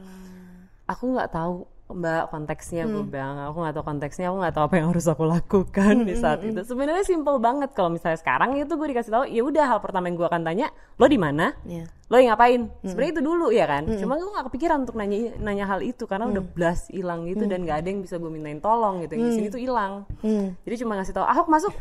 aku 0.87 1.15
nggak 1.15 1.31
tahu 1.31 1.65
mbak 1.91 2.31
konteksnya 2.31 2.87
hmm. 2.87 2.91
gue 2.95 3.03
bilang 3.11 3.35
aku 3.43 3.57
nggak 3.59 3.75
tahu 3.75 3.85
konteksnya 3.85 4.25
aku 4.31 4.37
nggak 4.39 4.55
tahu 4.55 4.63
apa 4.71 4.75
yang 4.79 4.87
harus 4.89 5.05
aku 5.05 5.23
lakukan 5.27 5.93
hmm, 6.01 6.07
di 6.07 6.15
saat 6.15 6.39
hmm, 6.39 6.49
itu 6.55 6.61
hmm. 6.63 6.69
sebenarnya 6.71 7.03
simple 7.03 7.37
banget 7.43 7.69
kalau 7.75 7.91
misalnya 7.91 8.17
sekarang 8.23 8.55
itu 8.55 8.71
gue 8.71 8.87
dikasih 8.87 9.11
tahu 9.11 9.23
ya 9.27 9.41
udah 9.43 9.65
hal 9.67 9.79
pertama 9.83 10.07
yang 10.07 10.15
gue 10.15 10.27
akan 10.27 10.41
tanya 10.47 10.67
lo 10.95 11.05
di 11.11 11.19
mana 11.19 11.51
yeah. 11.67 11.85
lo 12.07 12.15
yang 12.17 12.33
ngapain 12.33 12.71
hmm. 12.71 12.87
sebenarnya 12.87 13.11
itu 13.19 13.23
dulu 13.27 13.47
ya 13.51 13.65
kan 13.67 13.83
hmm. 13.83 13.99
cuma 13.99 14.13
gue 14.15 14.31
nggak 14.31 14.45
kepikiran 14.47 14.77
untuk 14.87 14.95
nanya 14.95 15.17
nanya 15.43 15.65
hal 15.67 15.79
itu 15.83 16.03
karena 16.07 16.25
hmm. 16.25 16.33
udah 16.33 16.43
blast 16.55 16.87
hilang 16.87 17.27
gitu 17.27 17.43
hmm. 17.45 17.51
dan 17.51 17.59
nggak 17.67 17.77
ada 17.83 17.87
yang 17.91 18.01
bisa 18.01 18.15
gue 18.15 18.31
mintain 18.31 18.59
tolong 18.63 19.03
gitu 19.03 19.11
yang 19.13 19.23
hmm. 19.27 19.29
di 19.29 19.37
sini 19.37 19.47
tuh 19.51 19.61
hilang 19.61 19.93
hmm. 20.23 20.45
jadi 20.63 20.75
cuma 20.87 20.97
ngasih 20.97 21.13
tahu 21.13 21.25
ahok 21.27 21.47
masuk 21.51 21.73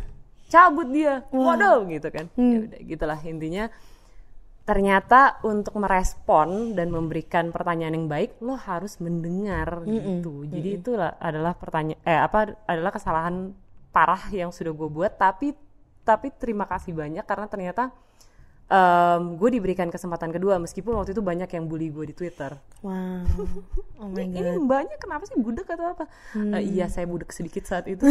cabut 0.50 0.88
dia 0.90 1.24
waduh 1.32 1.86
gitu 1.88 2.08
kan 2.10 2.26
hmm. 2.36 2.50
ya 2.50 2.58
udah 2.68 2.80
gitulah 2.84 3.18
intinya 3.22 3.64
ternyata 4.62 5.42
untuk 5.42 5.74
merespon 5.74 6.78
dan 6.78 6.94
memberikan 6.94 7.50
pertanyaan 7.50 7.98
yang 7.98 8.06
baik 8.06 8.38
lo 8.38 8.54
harus 8.54 9.02
mendengar 9.02 9.82
mm 9.82 9.90
-mm. 9.90 9.98
gitu 9.98 10.34
jadi 10.46 10.70
mm 10.70 10.76
-mm. 10.78 10.80
itu 10.86 10.90
adalah 11.18 11.52
pertanyaan 11.58 12.00
eh 12.06 12.20
apa 12.22 12.54
adalah 12.70 12.94
kesalahan 12.94 13.50
parah 13.90 14.22
yang 14.30 14.54
sudah 14.54 14.70
gue 14.70 14.88
buat 14.88 15.18
tapi 15.18 15.58
tapi 16.06 16.30
terima 16.34 16.66
kasih 16.70 16.94
banyak 16.94 17.26
karena 17.26 17.46
ternyata 17.50 17.90
um, 18.72 19.36
gue 19.36 19.48
diberikan 19.52 19.92
kesempatan 19.92 20.32
kedua 20.32 20.56
meskipun 20.56 20.96
waktu 20.96 21.12
itu 21.12 21.20
banyak 21.20 21.50
yang 21.52 21.68
bully 21.68 21.92
gue 21.92 22.08
di 22.08 22.14
Twitter. 22.16 22.56
Wow. 22.80 23.28
Oh 24.02 24.08
my 24.10 24.24
god. 24.32 24.42
Ini 24.42 24.58
banyak 24.64 24.98
kenapa 24.98 25.28
sih 25.28 25.36
budek 25.36 25.68
atau 25.68 25.92
apa? 25.92 26.04
Hmm. 26.32 26.56
Uh, 26.56 26.62
iya 26.64 26.88
saya 26.88 27.04
budek 27.04 27.30
sedikit 27.30 27.68
saat 27.68 27.86
itu 27.86 28.02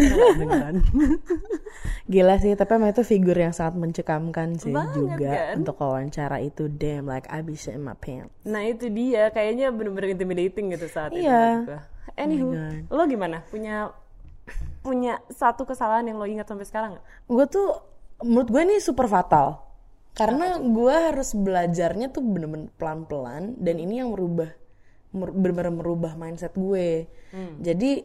Gila 2.11 2.35
sih, 2.39 2.53
tapi 2.55 2.71
emang 2.77 2.93
itu 2.93 3.03
figur 3.03 3.35
yang 3.35 3.51
sangat 3.51 3.75
mencekamkan 3.75 4.55
sih 4.61 4.71
banget, 4.71 4.95
juga 4.95 5.31
kan? 5.33 5.55
untuk 5.59 5.75
wawancara 5.81 6.37
itu. 6.39 6.71
Damn, 6.71 7.09
like 7.09 7.27
I 7.27 7.43
be 7.43 7.57
shit 7.57 7.75
in 7.75 7.83
my 7.83 7.97
pants. 7.97 8.31
Nah 8.45 8.63
itu 8.63 8.87
dia, 8.87 9.31
kayaknya 9.33 9.73
bener-bener 9.73 10.15
intimidating 10.15 10.71
gitu 10.71 10.87
saat 10.87 11.11
iya. 11.11 11.65
itu. 11.65 11.75
Anywho, 12.15 12.51
oh 12.91 12.95
lo 12.95 13.03
gimana? 13.07 13.43
Punya 13.47 13.91
punya 14.81 15.21
satu 15.29 15.63
kesalahan 15.63 16.09
yang 16.09 16.17
lo 16.17 16.25
ingat 16.25 16.49
sampai 16.49 16.65
sekarang 16.65 16.91
Gue 17.29 17.45
tuh 17.45 17.77
menurut 18.25 18.49
gue 18.49 18.61
ini 18.65 18.75
super 18.81 19.05
fatal 19.05 19.70
karena 20.11 20.59
gue 20.59 20.95
harus 20.95 21.31
belajarnya 21.31 22.11
tuh 22.11 22.23
bener-bener 22.23 22.67
pelan-pelan 22.75 23.55
dan 23.57 23.75
ini 23.79 24.03
yang 24.03 24.11
merubah 24.11 24.51
bener-bener 25.11 25.75
merubah 25.75 26.15
mindset 26.15 26.55
gue. 26.55 27.07
Hmm. 27.31 27.59
jadi 27.63 28.03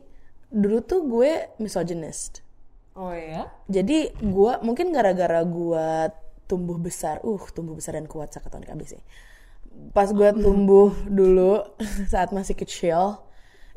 dulu 0.51 0.79
tuh 0.83 1.01
gue 1.07 1.51
misogynist. 1.59 2.47
Oh 2.95 3.13
ya 3.13 3.51
jadi 3.67 4.15
gue 4.15 4.53
mungkin 4.63 4.95
gara-gara 4.95 5.43
gue 5.43 5.89
tumbuh 6.47 6.79
besar 6.79 7.19
uh 7.27 7.43
tumbuh 7.51 7.75
besar 7.75 7.99
dan 7.99 8.07
kuat 8.07 8.31
sakatonik 8.31 8.71
abis 8.71 8.99
sih. 8.99 9.03
Pas 9.91 10.09
gue 10.11 10.31
tumbuh 10.45 10.95
dulu 11.11 11.63
saat 12.07 12.31
masih 12.31 12.55
kecil 12.55 13.26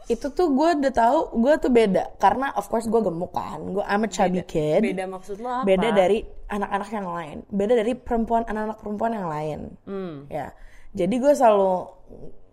itu 0.10 0.34
tuh 0.34 0.50
gue 0.58 0.70
udah 0.82 0.90
tahu 0.90 1.38
gue 1.38 1.54
tuh 1.62 1.70
beda. 1.70 2.18
Karena 2.18 2.50
of 2.58 2.66
course 2.66 2.90
gue 2.90 2.98
gemuk 2.98 3.30
kan. 3.30 3.62
Gue 3.70 3.86
I'm 3.86 4.02
a 4.02 4.10
chubby 4.10 4.42
beda, 4.42 4.50
kid. 4.50 4.82
Beda 4.82 5.06
maksud 5.06 5.38
lo 5.38 5.62
apa? 5.62 5.70
Beda 5.70 5.94
dari 5.94 6.26
anak-anak 6.50 6.90
yang 6.90 7.08
lain. 7.14 7.38
Beda 7.46 7.74
dari 7.78 7.94
perempuan 7.94 8.42
anak-anak 8.50 8.78
perempuan 8.82 9.12
yang 9.14 9.30
lain. 9.30 9.60
Hmm. 9.86 10.16
ya. 10.26 10.50
Jadi 10.98 11.16
gue 11.22 11.34
selalu 11.38 11.74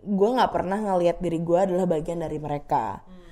gue 0.05 0.29
nggak 0.37 0.53
pernah 0.53 0.77
ngelihat 0.77 1.17
diri 1.17 1.41
gue 1.41 1.57
adalah 1.57 1.89
bagian 1.89 2.21
dari 2.21 2.37
mereka. 2.37 3.01
Hmm. 3.01 3.25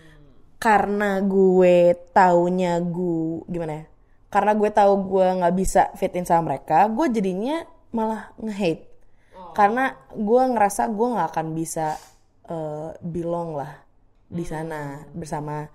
karena 0.56 1.22
gue 1.22 1.94
taunya 2.10 2.82
gue 2.82 3.46
gimana 3.46 3.74
ya? 3.78 3.86
Karena 4.34 4.52
gue 4.58 4.70
tahu 4.74 4.94
gue 5.06 5.28
nggak 5.38 5.56
bisa 5.56 5.94
fit 5.94 6.10
in 6.18 6.26
sama 6.26 6.50
mereka 6.50 6.90
gue 6.90 7.06
jadinya 7.14 7.62
malah 7.94 8.34
nge-hate. 8.42 8.90
Oh. 9.38 9.54
karena 9.54 9.94
gue 10.16 10.42
ngerasa 10.56 10.90
gue 10.90 11.08
nggak 11.14 11.30
akan 11.36 11.48
bisa 11.54 12.00
uh, 12.50 12.98
belong 13.04 13.54
lah 13.60 13.85
di 14.30 14.44
hmm. 14.44 14.52
sana 14.52 14.82
bersama 15.14 15.70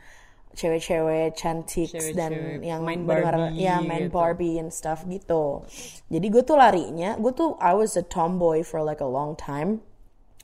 cewek-cewek 0.55 1.39
cantik 1.39 1.95
cewek 1.95 2.15
dan 2.19 2.33
yang 2.63 2.83
main 2.83 3.07
Barbie, 3.07 3.63
ya 3.63 3.79
main 3.79 4.11
gitu. 4.11 4.15
Barbie 4.15 4.57
and 4.59 4.75
stuff 4.75 5.07
gitu. 5.07 5.63
Jadi 6.11 6.27
gue 6.27 6.43
tuh 6.43 6.59
larinya, 6.59 7.15
gue 7.19 7.31
tuh 7.31 7.55
I 7.63 7.75
was 7.75 7.95
a 7.95 8.03
tomboy 8.03 8.67
for 8.67 8.83
like 8.83 8.99
a 8.99 9.09
long 9.09 9.39
time. 9.39 9.87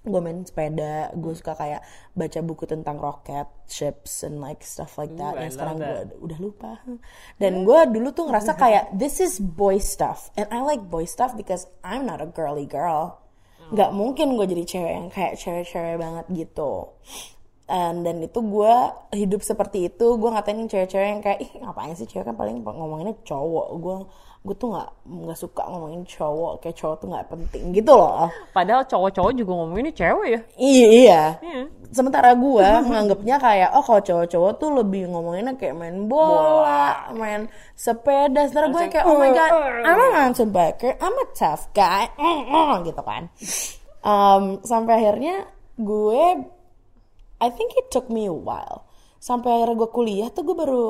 Gue 0.07 0.23
main 0.23 0.47
sepeda, 0.47 1.11
gue 1.19 1.35
suka 1.35 1.59
kayak 1.59 1.83
baca 2.15 2.39
buku 2.39 2.71
tentang 2.71 3.03
rocket 3.03 3.51
ships 3.67 4.23
and 4.23 4.39
like 4.39 4.63
stuff 4.63 4.95
like 4.95 5.11
that. 5.19 5.35
Ooh, 5.35 5.43
yang 5.43 5.51
sekarang 5.51 5.77
gue 5.83 5.99
udah 6.23 6.39
lupa. 6.39 6.79
Dan 7.43 7.67
gue 7.67 7.81
dulu 7.91 8.15
tuh 8.15 8.31
ngerasa 8.31 8.55
kayak 8.63 8.95
this 8.95 9.19
is 9.19 9.43
boy 9.43 9.83
stuff 9.83 10.31
and 10.39 10.47
I 10.55 10.63
like 10.63 10.87
boy 10.87 11.11
stuff 11.11 11.35
because 11.35 11.67
I'm 11.83 12.07
not 12.07 12.23
a 12.23 12.31
girly 12.31 12.71
girl. 12.71 13.27
Gak 13.75 13.91
mungkin 13.91 14.39
gue 14.39 14.47
jadi 14.47 14.63
cewek 14.63 14.93
yang 14.95 15.09
kayak 15.11 15.43
cewek-cewek 15.43 15.99
banget 15.99 16.27
gitu 16.31 16.95
And, 17.67 18.07
dan 18.07 18.23
itu 18.23 18.39
gue 18.39 18.75
hidup 19.11 19.43
seperti 19.43 19.91
itu 19.91 20.07
gue 20.15 20.31
ngatain 20.31 20.71
cewek-cewek 20.71 21.09
yang 21.11 21.19
kayak 21.19 21.43
ih 21.43 21.51
ngapain 21.59 21.99
sih 21.99 22.07
cewek 22.07 22.31
kan 22.31 22.39
paling 22.39 22.63
ngomonginnya 22.63 23.19
cowok. 23.27 23.67
Gue 23.83 23.97
gue 24.47 24.55
tuh 24.55 24.71
nggak 24.71 24.91
nggak 25.03 25.39
suka 25.43 25.63
ngomongin 25.67 26.07
cowok 26.07 26.63
kayak 26.63 26.79
cowok 26.79 26.97
tuh 27.03 27.07
nggak 27.11 27.27
penting 27.27 27.65
gitu 27.75 27.91
loh. 27.91 28.31
Padahal 28.55 28.87
cowok-cowok 28.87 29.33
juga 29.35 29.53
ngomonginnya 29.59 29.95
cewek 29.99 30.29
ya. 30.31 30.41
Iya. 30.55 30.87
Iya. 31.43 31.63
Sementara 31.91 32.39
gue 32.39 32.69
menganggapnya 32.87 33.37
kayak 33.51 33.75
oh 33.75 33.83
kalau 33.83 34.03
cowok-cowok 34.07 34.53
tuh 34.63 34.71
lebih 34.71 35.11
ngomonginnya 35.11 35.59
kayak 35.59 35.75
main 35.75 36.07
bola, 36.07 36.39
bola. 36.39 36.87
main 37.19 37.41
sepeda. 37.75 38.47
Sementara 38.47 38.71
gue 38.71 38.83
kayak 38.95 39.07
oh 39.11 39.19
my 39.19 39.31
god 39.35 39.51
I'm 39.83 39.99
a 39.99 40.09
mountain 40.15 40.55
biker 40.55 40.95
I'm 41.03 41.19
a 41.19 41.27
tough 41.35 41.67
guy. 41.75 42.07
Gitu 42.87 43.03
kan. 43.03 43.27
Um, 44.07 44.63
sampai 44.63 45.03
akhirnya 45.03 45.51
gue 45.75 46.23
I 47.41 47.49
think 47.53 47.77
it 47.77 47.93
took 47.93 48.09
me 48.09 48.29
a 48.29 48.35
while. 48.35 48.89
Sampai 49.21 49.61
akhirnya 49.61 49.77
gue 49.81 49.91
kuliah 49.91 50.29
tuh 50.33 50.45
gue 50.47 50.57
baru 50.57 50.87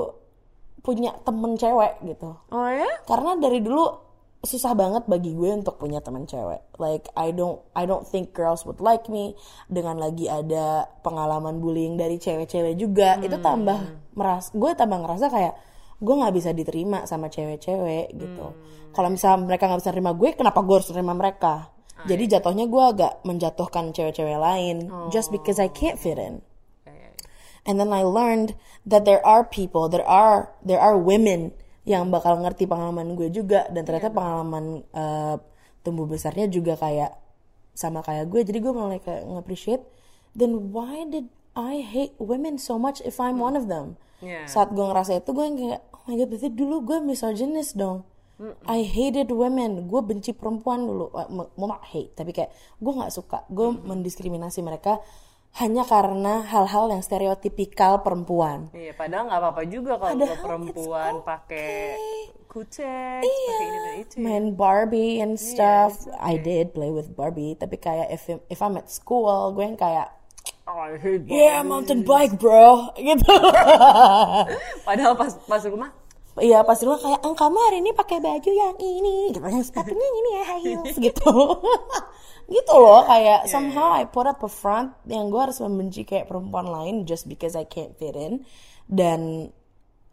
punya 0.87 1.15
temen 1.27 1.59
cewek 1.59 1.99
gitu. 2.07 2.39
Oh 2.55 2.69
ya? 2.71 2.87
Karena 3.07 3.35
dari 3.39 3.59
dulu 3.59 4.07
susah 4.47 4.79
banget 4.79 5.11
bagi 5.11 5.35
gue 5.35 5.51
untuk 5.51 5.81
punya 5.83 5.99
teman 5.99 6.23
cewek. 6.29 6.63
Like 6.79 7.11
I 7.19 7.35
don't 7.35 7.59
I 7.75 7.89
don't 7.89 8.07
think 8.07 8.31
girls 8.31 8.63
would 8.63 8.79
like 8.79 9.11
me 9.11 9.35
dengan 9.67 9.99
lagi 9.99 10.31
ada 10.31 10.87
pengalaman 11.03 11.59
bullying 11.59 11.99
dari 11.99 12.23
cewek-cewek 12.23 12.79
juga. 12.79 13.19
Hmm. 13.19 13.27
Itu 13.27 13.43
tambah 13.43 13.79
meras 14.15 14.55
gue 14.55 14.71
tambah 14.79 15.03
ngerasa 15.03 15.27
kayak 15.29 15.55
gue 15.99 16.15
nggak 16.15 16.35
bisa 16.39 16.51
diterima 16.55 17.09
sama 17.11 17.27
cewek-cewek 17.27 18.15
gitu. 18.15 18.47
Hmm. 18.55 18.93
Kalau 18.95 19.09
misalnya 19.11 19.45
mereka 19.45 19.67
nggak 19.69 19.81
bisa 19.83 19.93
terima 19.93 20.13
gue, 20.17 20.31
kenapa 20.33 20.61
gue 20.63 20.75
harus 20.79 20.89
terima 20.89 21.13
mereka? 21.13 21.69
Oh, 21.97 22.05
Jadi 22.05 22.29
iya. 22.29 22.33
jatuhnya 22.39 22.69
gue 22.69 22.85
agak 22.85 23.13
menjatuhkan 23.25 23.97
cewek-cewek 23.97 24.37
lain 24.37 24.93
oh. 24.93 25.09
just 25.09 25.33
because 25.33 25.57
I 25.57 25.73
can't 25.73 25.97
fit 25.97 26.21
in. 26.21 26.45
And 27.67 27.83
then 27.83 27.91
I 27.91 28.07
learned 28.07 28.55
that 28.87 29.03
there 29.03 29.19
are 29.27 29.43
people, 29.43 29.91
there 29.91 30.07
are 30.07 30.55
there 30.63 30.79
are 30.79 30.95
women 30.95 31.51
yang 31.87 32.11
bakal 32.11 32.39
ngerti 32.39 32.67
pengalaman 32.67 33.19
gue 33.19 33.31
juga 33.31 33.67
dan 33.75 33.87
ternyata 33.87 34.11
yeah. 34.11 34.19
pengalaman 34.19 34.65
uh, 34.91 35.39
tumbuh 35.87 36.07
besarnya 36.07 36.51
juga 36.51 36.75
kayak 36.75 37.15
sama 37.79 38.03
kayak 38.03 38.27
gue 38.27 38.43
jadi 38.43 38.59
gue 38.59 38.73
mulai 38.75 38.99
kayak 38.99 39.23
nge-appreciate 39.23 39.87
then 40.35 40.75
why 40.75 41.07
did 41.07 41.31
I 41.55 41.87
hate 41.87 42.19
women 42.19 42.59
so 42.59 42.75
much 42.75 42.99
if 43.07 43.23
I'm 43.23 43.39
one 43.39 43.55
of 43.55 43.71
them 43.71 43.95
yeah. 44.19 44.51
saat 44.51 44.75
gue 44.75 44.83
ngerasa 44.83 45.23
itu 45.23 45.31
gue 45.31 45.47
kayak 45.47 45.83
oh 45.95 46.03
my 46.11 46.15
god 46.19 46.29
berarti 46.35 46.51
dulu 46.51 46.77
gue 46.83 46.99
misogynist 47.07 47.79
dong 47.79 48.03
Mm. 48.37 48.53
I 48.69 48.81
hated 48.85 49.33
women. 49.33 49.89
Gue 49.89 50.05
benci 50.05 50.37
perempuan 50.37 50.85
dulu. 50.85 51.09
Mau 51.57 51.69
hate, 51.89 52.13
tapi 52.13 52.37
kayak 52.37 52.53
gue 52.77 52.93
nggak 52.93 53.13
suka. 53.13 53.49
Gue 53.49 53.73
mm 53.73 53.85
mendiskriminasi 53.87 54.61
mereka 54.61 55.01
hanya 55.57 55.89
karena 55.89 56.45
hal-hal 56.45 56.93
yang 56.93 57.01
stereotipikal 57.01 58.05
perempuan. 58.05 58.69
Iya, 58.77 58.93
padahal 58.93 59.33
nggak 59.33 59.41
apa-apa 59.41 59.63
juga 59.65 59.97
kalau 59.97 60.29
perempuan 60.37 61.13
okay. 61.17 61.25
pakai 61.25 61.77
kucing, 62.45 63.25
iya. 63.25 63.49
pakai 63.49 63.65
ini 63.65 63.79
dan 63.81 63.95
itu. 64.05 64.15
Main 64.21 64.47
Barbie 64.53 65.25
and 65.25 65.41
iya, 65.41 65.45
stuff. 65.49 65.93
Iya, 66.05 66.13
okay. 66.13 66.29
I 66.29 66.35
did 66.45 66.67
play 66.77 66.93
with 66.93 67.09
Barbie, 67.17 67.57
tapi 67.57 67.81
kayak 67.81 68.13
if 68.13 68.29
if 68.53 68.61
I'm 68.61 68.77
at 68.77 68.93
school, 68.93 69.57
gue 69.57 69.65
yang 69.65 69.81
kayak 69.81 70.13
Oh, 70.67 70.83
I 70.83 70.99
hate 70.99 71.25
Barbie. 71.25 71.41
Yeah, 71.41 71.63
mountain 71.65 72.03
bike, 72.05 72.37
bro. 72.37 72.91
Gitu. 73.01 73.33
padahal 74.85 75.15
pas 75.17 75.33
pas 75.47 75.63
rumah 75.65 75.89
Iya 76.37 76.69
pas 76.69 76.77
rumah 76.85 77.01
kayak, 77.01 77.21
kamu 77.25 77.59
hari 77.65 77.77
ini 77.81 77.91
pakai 77.97 78.21
baju 78.21 78.51
yang 78.53 78.77
ini, 78.77 79.33
gitu, 79.33 79.41
yang 79.41 79.65
sepatunya 79.65 80.05
ini 80.05 80.31
ya 80.37 80.43
high 80.45 80.63
heels, 80.69 80.95
gitu 81.09 81.33
gitu 82.55 82.75
loh 82.79 83.03
kayak 83.09 83.49
yeah, 83.49 83.51
somehow 83.51 83.97
yeah. 83.97 84.05
I 84.05 84.11
put 84.11 84.29
up 84.31 84.39
a 84.45 84.51
front 84.51 84.95
yang 85.11 85.35
gue 85.35 85.41
harus 85.41 85.59
membenci 85.59 86.07
kayak 86.07 86.31
perempuan 86.31 86.71
lain 86.71 87.03
just 87.03 87.27
because 87.27 87.59
I 87.59 87.67
can't 87.67 87.99
fit 87.99 88.15
in 88.15 88.47
dan 88.87 89.51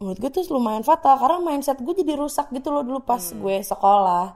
menurut 0.02 0.18
gue 0.18 0.30
tuh 0.34 0.42
lumayan 0.50 0.82
fatal 0.82 1.14
karena 1.14 1.38
mindset 1.38 1.78
gue 1.78 1.94
jadi 1.94 2.18
rusak 2.18 2.50
gitu 2.50 2.74
loh 2.74 2.82
dulu 2.82 3.06
pas 3.06 3.22
hmm. 3.22 3.38
gue 3.38 3.56
sekolah 3.62 4.34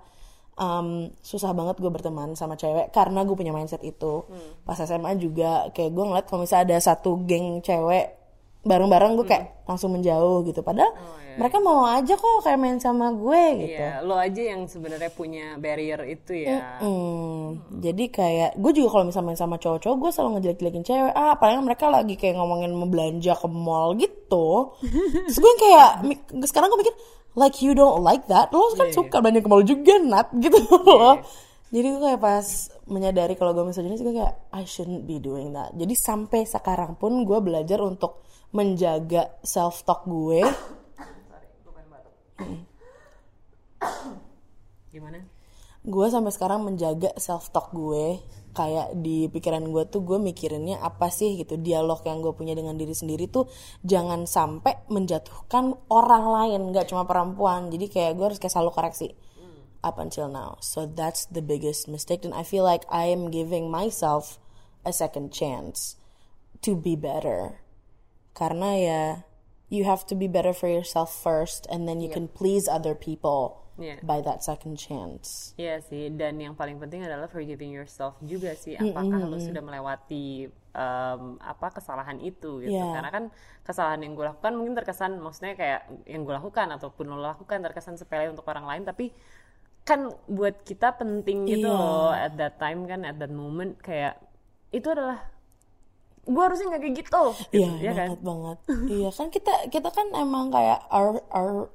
um, 0.58 1.10
susah 1.22 1.50
banget 1.50 1.82
gue 1.82 1.90
berteman 1.90 2.38
sama 2.38 2.54
cewek 2.54 2.94
karena 2.94 3.26
gue 3.26 3.34
punya 3.34 3.50
mindset 3.50 3.82
itu 3.82 4.22
hmm. 4.30 4.62
pas 4.62 4.78
SMA 4.78 5.18
juga 5.18 5.66
kayak 5.74 5.90
gue 5.90 6.04
ngeliat 6.06 6.26
kalau 6.30 6.46
misalnya 6.46 6.74
ada 6.74 6.78
satu 6.94 7.18
geng 7.26 7.58
cewek 7.66 8.17
bareng-bareng 8.66 9.14
gue 9.14 9.26
kayak 9.26 9.44
hmm. 9.46 9.66
langsung 9.70 9.94
menjauh 9.94 10.42
gitu 10.42 10.66
padahal 10.66 10.90
oh, 10.90 11.16
yeah. 11.22 11.38
mereka 11.38 11.56
mau 11.62 11.86
aja 11.86 12.18
kok 12.18 12.42
kayak 12.42 12.58
main 12.58 12.82
sama 12.82 13.14
gue 13.14 13.42
gitu 13.64 13.82
yeah, 13.86 14.02
lo 14.02 14.18
aja 14.18 14.42
yang 14.42 14.66
sebenarnya 14.66 15.10
punya 15.14 15.54
barrier 15.62 16.02
itu 16.10 16.42
ya 16.42 16.58
mm 16.58 16.58
-hmm. 16.58 16.80
hmm. 16.82 17.46
jadi 17.78 18.04
kayak 18.10 18.50
gue 18.58 18.72
juga 18.74 18.88
kalau 18.98 19.04
misalnya 19.06 19.28
main 19.30 19.38
sama 19.38 19.56
cowok-cowok 19.62 19.96
gue 20.02 20.10
selalu 20.10 20.30
ngejelek-jelekin 20.38 20.84
cewek 20.84 21.14
ah 21.14 21.38
paling 21.38 21.62
mereka 21.62 21.86
lagi 21.86 22.14
kayak 22.18 22.34
ngomongin 22.34 22.74
mau 22.74 22.90
belanja 22.90 23.32
ke 23.38 23.46
mall 23.46 23.94
gitu 23.94 24.74
terus 25.30 25.38
gue 25.38 25.52
kayak 25.62 25.90
sekarang 26.50 26.68
gue 26.74 26.80
mikir 26.82 26.96
like 27.38 27.62
you 27.62 27.78
don't 27.78 28.02
like 28.02 28.26
that 28.26 28.50
lo 28.50 28.74
kan 28.74 28.90
yeah, 28.90 28.96
suka 28.98 29.14
yeah. 29.14 29.22
belanja 29.22 29.40
ke 29.46 29.48
mall 29.48 29.62
juga 29.62 29.94
nat 30.02 30.28
gitu 30.34 30.58
yeah. 30.58 30.82
loh 30.82 31.16
jadi 31.68 31.86
gue 31.94 32.00
kayak 32.00 32.20
pas 32.20 32.46
menyadari 32.88 33.36
kalau 33.36 33.52
gue 33.52 33.64
misalnya 33.68 33.94
gue 33.94 34.14
kayak 34.16 34.34
I 34.50 34.64
shouldn't 34.64 35.04
be 35.04 35.20
doing 35.22 35.54
that 35.54 35.76
jadi 35.76 35.94
sampai 35.94 36.48
sekarang 36.48 36.96
pun 36.96 37.22
gue 37.22 37.38
belajar 37.38 37.78
untuk 37.84 38.24
menjaga 38.52 39.36
self 39.44 39.84
talk 39.84 40.08
gue. 40.08 40.40
Gimana? 44.88 45.20
Gue 45.84 46.06
sampai 46.08 46.32
sekarang 46.32 46.64
menjaga 46.64 47.12
self 47.20 47.52
talk 47.52 47.72
gue. 47.76 48.20
Kayak 48.56 48.96
di 48.98 49.30
pikiran 49.30 49.70
gue 49.70 49.86
tuh 49.86 50.02
gue 50.02 50.18
mikirinnya 50.18 50.80
apa 50.80 51.12
sih 51.12 51.36
gitu. 51.38 51.60
Dialog 51.60 52.02
yang 52.08 52.24
gue 52.24 52.32
punya 52.32 52.56
dengan 52.56 52.74
diri 52.74 52.96
sendiri 52.96 53.28
tuh 53.28 53.46
jangan 53.84 54.24
sampai 54.24 54.88
menjatuhkan 54.88 55.76
orang 55.92 56.24
lain 56.26 56.60
nggak 56.72 56.88
cuma 56.90 57.04
perempuan. 57.04 57.68
Jadi 57.68 57.86
kayak 57.92 58.16
gue 58.16 58.24
harus 58.32 58.40
kayak 58.40 58.54
selalu 58.56 58.72
koreksi. 58.72 59.08
Up 59.78 59.94
until 60.02 60.26
now. 60.26 60.58
So 60.58 60.90
that's 60.90 61.30
the 61.30 61.38
biggest 61.38 61.86
mistake. 61.86 62.26
And 62.26 62.34
I 62.34 62.42
feel 62.42 62.66
like 62.66 62.82
I 62.90 63.14
am 63.14 63.30
giving 63.30 63.70
myself 63.70 64.42
a 64.82 64.90
second 64.90 65.30
chance 65.30 65.94
to 66.66 66.74
be 66.74 66.98
better 66.98 67.62
karena 68.38 68.70
ya 68.78 69.02
you 69.68 69.82
have 69.82 70.06
to 70.06 70.14
be 70.14 70.30
better 70.30 70.54
for 70.54 70.70
yourself 70.70 71.10
first 71.10 71.66
and 71.66 71.90
then 71.90 71.98
you 71.98 72.06
yep. 72.08 72.16
can 72.16 72.26
please 72.30 72.70
other 72.70 72.94
people 72.94 73.68
yeah. 73.78 73.98
by 74.02 74.20
that 74.20 74.42
second 74.46 74.76
chance. 74.76 75.54
Iya 75.56 75.66
yeah, 75.66 75.78
sih, 75.82 76.04
dan 76.14 76.38
yang 76.42 76.54
paling 76.58 76.76
penting 76.82 77.06
adalah 77.06 77.30
forgiving 77.30 77.70
yourself 77.70 78.18
juga 78.24 78.54
sih. 78.58 78.74
Apakah 78.78 79.06
mm 79.06 79.22
-hmm. 79.22 79.32
lo 79.32 79.38
sudah 79.38 79.62
melewati 79.62 80.50
um, 80.74 81.36
apa 81.38 81.78
kesalahan 81.78 82.18
itu 82.22 82.62
gitu? 82.66 82.74
Yeah. 82.74 82.94
Karena 82.94 83.10
kan 83.10 83.24
kesalahan 83.66 84.02
yang 84.06 84.18
gue 84.18 84.24
lakukan 84.26 84.52
mungkin 84.56 84.74
terkesan, 84.74 85.18
maksudnya 85.22 85.54
kayak 85.54 85.80
yang 86.08 86.26
gue 86.26 86.34
lakukan 86.34 86.68
ataupun 86.74 87.04
lo 87.10 87.22
lakukan 87.22 87.62
terkesan 87.62 88.00
sepele 88.00 88.28
untuk 88.30 88.46
orang 88.50 88.66
lain, 88.66 88.82
tapi 88.84 89.14
kan 89.86 90.12
buat 90.28 90.68
kita 90.68 91.00
penting 91.00 91.48
gitu 91.48 91.64
yeah. 91.64 91.80
loh 91.80 92.12
at 92.12 92.36
that 92.36 92.60
time 92.60 92.84
kan 92.84 93.08
at 93.08 93.16
that 93.16 93.32
moment 93.32 93.80
kayak 93.80 94.20
itu 94.68 94.84
adalah 94.84 95.32
gue 96.28 96.42
harusnya 96.44 96.66
nggak 96.68 96.82
kayak 96.84 96.96
gitu, 97.00 97.24
iya 97.56 97.70
ya 97.80 97.92
banget 97.96 98.20
kan? 98.20 98.26
banget. 98.28 98.58
Iya 99.00 99.10
kan 99.16 99.26
kita 99.32 99.52
kita 99.72 99.88
kan 99.88 100.06
emang 100.12 100.52
kayak 100.52 100.84
our 100.92 101.24
our 101.32 101.72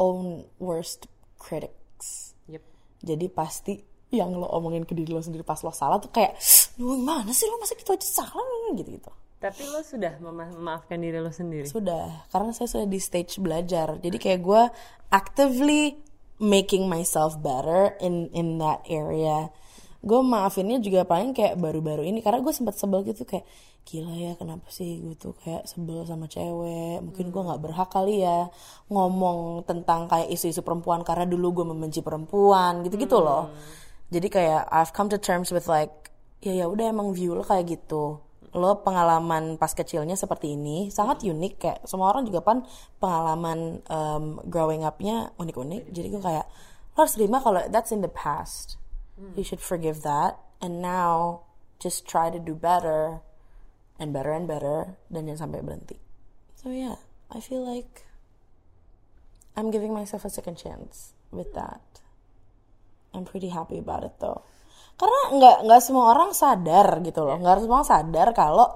own 0.00 0.48
worst 0.56 1.06
critics. 1.36 2.32
Yep. 2.48 2.64
jadi 3.04 3.26
pasti 3.28 3.74
yang 4.08 4.32
lo 4.32 4.48
omongin 4.48 4.88
ke 4.88 4.96
diri 4.96 5.12
lo 5.12 5.20
sendiri 5.20 5.44
pas 5.44 5.60
lo 5.60 5.68
salah 5.68 6.00
tuh 6.00 6.08
kayak 6.08 6.40
lu 6.80 6.96
mana 7.04 7.28
sih? 7.36 7.44
Lo 7.44 7.60
masa 7.60 7.76
gitu 7.76 7.92
aja 7.92 8.24
salah 8.24 8.72
gitu 8.72 8.88
gitu 8.88 9.12
tapi 9.38 9.62
lo 9.70 9.86
sudah 9.86 10.18
mema 10.18 10.50
memaafkan 10.50 10.98
diri 10.98 11.22
lo 11.22 11.30
sendiri? 11.30 11.62
Sudah 11.70 12.26
karena 12.34 12.50
saya 12.50 12.66
sudah 12.66 12.88
di 12.90 12.98
stage 12.98 13.38
belajar. 13.38 13.94
Jadi 14.02 14.18
kayak 14.18 14.40
gue 14.42 14.62
actively 15.14 15.94
making 16.42 16.90
myself 16.90 17.38
better 17.38 17.94
in 18.02 18.30
in 18.34 18.58
that 18.58 18.82
area 18.90 19.50
gue 19.98 20.20
maafinnya 20.22 20.78
juga 20.78 21.02
paling 21.02 21.34
kayak 21.34 21.58
baru-baru 21.58 22.06
ini 22.06 22.22
karena 22.22 22.38
gue 22.38 22.54
sempat 22.54 22.78
sebel 22.78 23.02
gitu 23.02 23.26
kayak 23.26 23.42
gila 23.82 24.14
ya 24.14 24.32
kenapa 24.38 24.70
sih 24.70 25.02
gue 25.02 25.18
tuh 25.18 25.34
kayak 25.42 25.66
sebel 25.66 26.06
sama 26.06 26.30
cewek? 26.30 27.02
Mungkin 27.02 27.34
gue 27.34 27.42
nggak 27.42 27.60
berhak 27.64 27.90
kali 27.90 28.22
ya 28.22 28.46
ngomong 28.92 29.66
tentang 29.66 30.06
kayak 30.06 30.30
isu-isu 30.30 30.62
perempuan 30.62 31.02
karena 31.02 31.26
dulu 31.26 31.62
gue 31.62 31.66
membenci 31.72 32.04
perempuan 32.04 32.86
gitu-gitu 32.86 33.18
hmm. 33.18 33.26
loh. 33.26 33.44
Jadi 34.12 34.28
kayak 34.30 34.70
I've 34.70 34.94
come 34.94 35.10
to 35.10 35.18
terms 35.18 35.50
with 35.50 35.66
like 35.66 36.14
ya 36.38 36.54
ya 36.54 36.66
udah 36.70 36.94
emang 36.94 37.10
view 37.10 37.34
lo 37.34 37.42
kayak 37.42 37.66
gitu. 37.66 38.22
Lo 38.54 38.70
pengalaman 38.86 39.58
pas 39.58 39.74
kecilnya 39.74 40.14
seperti 40.14 40.54
ini 40.54 40.94
sangat 40.94 41.26
unik 41.26 41.54
kayak 41.58 41.78
semua 41.90 42.14
orang 42.14 42.22
juga 42.22 42.44
pan 42.44 42.62
pengalaman 43.02 43.82
um, 43.90 44.24
growing 44.46 44.86
upnya 44.86 45.34
unik-unik. 45.40 45.90
Jadi 45.90 46.06
gue 46.06 46.22
kayak 46.22 46.46
lo 46.94 46.98
harus 47.02 47.14
terima 47.18 47.42
kalau 47.42 47.66
that's 47.66 47.90
in 47.90 48.04
the 48.04 48.12
past 48.12 48.78
Mm. 49.18 49.36
You 49.36 49.44
should 49.44 49.60
forgive 49.60 50.02
that. 50.02 50.38
And 50.62 50.82
now 50.82 51.42
just 51.78 52.06
try 52.06 52.30
to 52.30 52.38
do 52.38 52.54
better 52.54 53.20
and 53.98 54.14
better 54.14 54.30
and 54.30 54.46
better 54.46 54.98
dan 55.10 55.26
jangan 55.26 55.50
sampai 55.50 55.60
berhenti. 55.62 55.98
So 56.54 56.70
yeah, 56.70 57.02
I 57.30 57.42
feel 57.42 57.62
like 57.66 58.06
I'm 59.58 59.74
giving 59.74 59.90
myself 59.90 60.22
a 60.22 60.30
second 60.30 60.58
chance 60.58 61.14
with 61.34 61.50
that. 61.58 61.82
I'm 63.14 63.26
pretty 63.26 63.50
happy 63.50 63.78
about 63.78 64.06
it 64.06 64.14
though. 64.22 64.46
Karena 64.98 65.20
nggak 65.34 65.56
nggak 65.66 65.82
semua 65.82 66.14
orang 66.14 66.34
sadar 66.34 66.98
gitu 67.06 67.22
loh, 67.22 67.38
nggak 67.38 67.62
semua 67.62 67.82
orang 67.82 67.90
sadar 67.90 68.28
kalau 68.34 68.74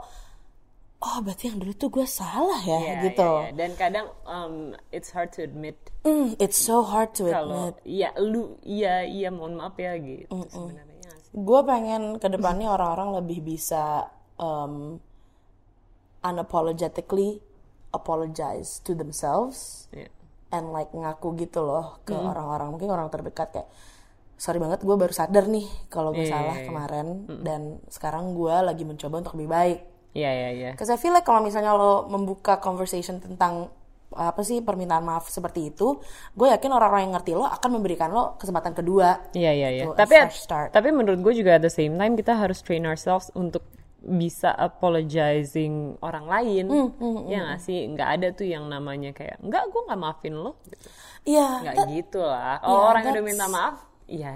oh 1.02 1.18
berarti 1.18 1.50
yang 1.50 1.58
dulu 1.58 1.74
tuh 1.74 1.90
gue 1.90 2.06
salah 2.06 2.62
ya 2.62 2.78
yeah, 2.78 3.02
gitu. 3.10 3.26
Yeah, 3.26 3.50
yeah. 3.50 3.54
Dan 3.58 3.70
kadang 3.74 4.06
um, 4.22 4.78
it's 4.94 5.10
hard 5.10 5.34
to 5.34 5.42
admit. 5.42 5.76
Mm, 6.06 6.38
it's 6.38 6.56
so 6.56 6.86
hard 6.86 7.10
to 7.18 7.26
kalau, 7.26 7.74
admit. 7.74 7.82
Iya 7.82 8.08
lu 8.22 8.56
iya 8.62 9.02
iya 9.02 9.28
mohon 9.34 9.58
maaf 9.58 9.74
ya 9.74 9.98
gitu 9.98 10.30
mm 10.30 10.46
-mm. 10.46 10.50
sebenarnya. 10.50 11.12
Gue 11.34 11.60
pengen 11.66 12.02
ke 12.22 12.28
depannya 12.30 12.70
orang-orang 12.70 13.18
lebih 13.18 13.42
bisa 13.42 14.06
um, 14.38 15.02
unapologetically 16.22 17.42
apologize 17.90 18.78
to 18.86 18.94
themselves 18.94 19.90
yeah. 19.90 20.08
and 20.54 20.70
like 20.70 20.94
ngaku 20.94 21.34
gitu 21.36 21.66
loh 21.66 21.98
ke 22.06 22.14
orang-orang 22.14 22.70
mm. 22.70 22.72
mungkin 22.78 22.90
orang 22.94 23.10
terdekat 23.10 23.52
kayak 23.52 23.68
sorry 24.38 24.58
banget 24.58 24.80
gue 24.82 24.96
baru 24.96 25.12
sadar 25.12 25.44
nih 25.50 25.66
kalau 25.92 26.14
gue 26.14 26.24
yeah, 26.24 26.32
salah 26.32 26.56
yeah, 26.56 26.62
yeah. 26.62 26.68
kemarin 26.70 27.06
mm. 27.28 27.42
dan 27.42 27.60
sekarang 27.90 28.32
gue 28.32 28.54
lagi 28.54 28.86
mencoba 28.86 29.22
untuk 29.22 29.34
lebih 29.36 29.50
baik 29.50 29.80
Iya, 30.12 30.30
iya, 30.30 30.48
iya. 30.52 30.70
Because 30.72 30.92
I 30.92 31.00
feel 31.00 31.10
like 31.10 31.24
kalau 31.24 31.40
misalnya 31.40 31.72
lo 31.72 32.04
membuka 32.06 32.60
conversation 32.60 33.16
tentang 33.18 33.72
apa 34.12 34.44
sih 34.44 34.60
permintaan 34.60 35.00
maaf 35.00 35.32
seperti 35.32 35.72
itu, 35.72 35.96
gue 36.36 36.44
yakin 36.44 36.68
orang-orang 36.68 37.08
yang 37.08 37.14
ngerti 37.16 37.32
lo 37.32 37.48
akan 37.48 37.70
memberikan 37.72 38.12
lo 38.12 38.36
kesempatan 38.36 38.76
kedua. 38.76 39.32
Iya 39.32 39.52
iya 39.56 39.68
iya. 39.72 39.84
Gitu, 39.88 39.96
Tapi 39.96 40.14
start. 40.28 40.68
tapi 40.68 40.92
menurut 40.92 41.16
gue 41.18 41.32
juga 41.32 41.56
at 41.56 41.64
the 41.64 41.72
same 41.72 41.96
time 41.96 42.12
kita 42.12 42.36
harus 42.36 42.60
train 42.60 42.84
ourselves 42.84 43.32
untuk 43.32 43.64
bisa 44.02 44.52
apologizing 44.52 45.96
orang 46.04 46.26
lain. 46.28 46.64
Hmm, 46.68 47.24
ya 47.24 47.48
nggak 47.48 47.60
sih? 47.62 47.88
Nggak 47.88 48.08
ada 48.20 48.28
tuh 48.36 48.46
yang 48.46 48.68
namanya 48.68 49.16
kayak 49.16 49.40
nggak 49.40 49.64
gue 49.72 49.80
nggak 49.88 50.00
maafin 50.00 50.34
lo. 50.36 50.60
Gitu. 50.66 50.86
Iya, 51.22 51.48
Nggak 51.62 51.76
that- 51.78 51.88
gitu 51.88 52.20
lah. 52.20 52.56
Oh 52.60 52.68
Yeah, 52.68 52.84
orang 52.90 53.02
yang 53.02 53.14
udah 53.14 53.24
minta 53.24 53.46
maaf, 53.46 53.74
ya 54.04 54.34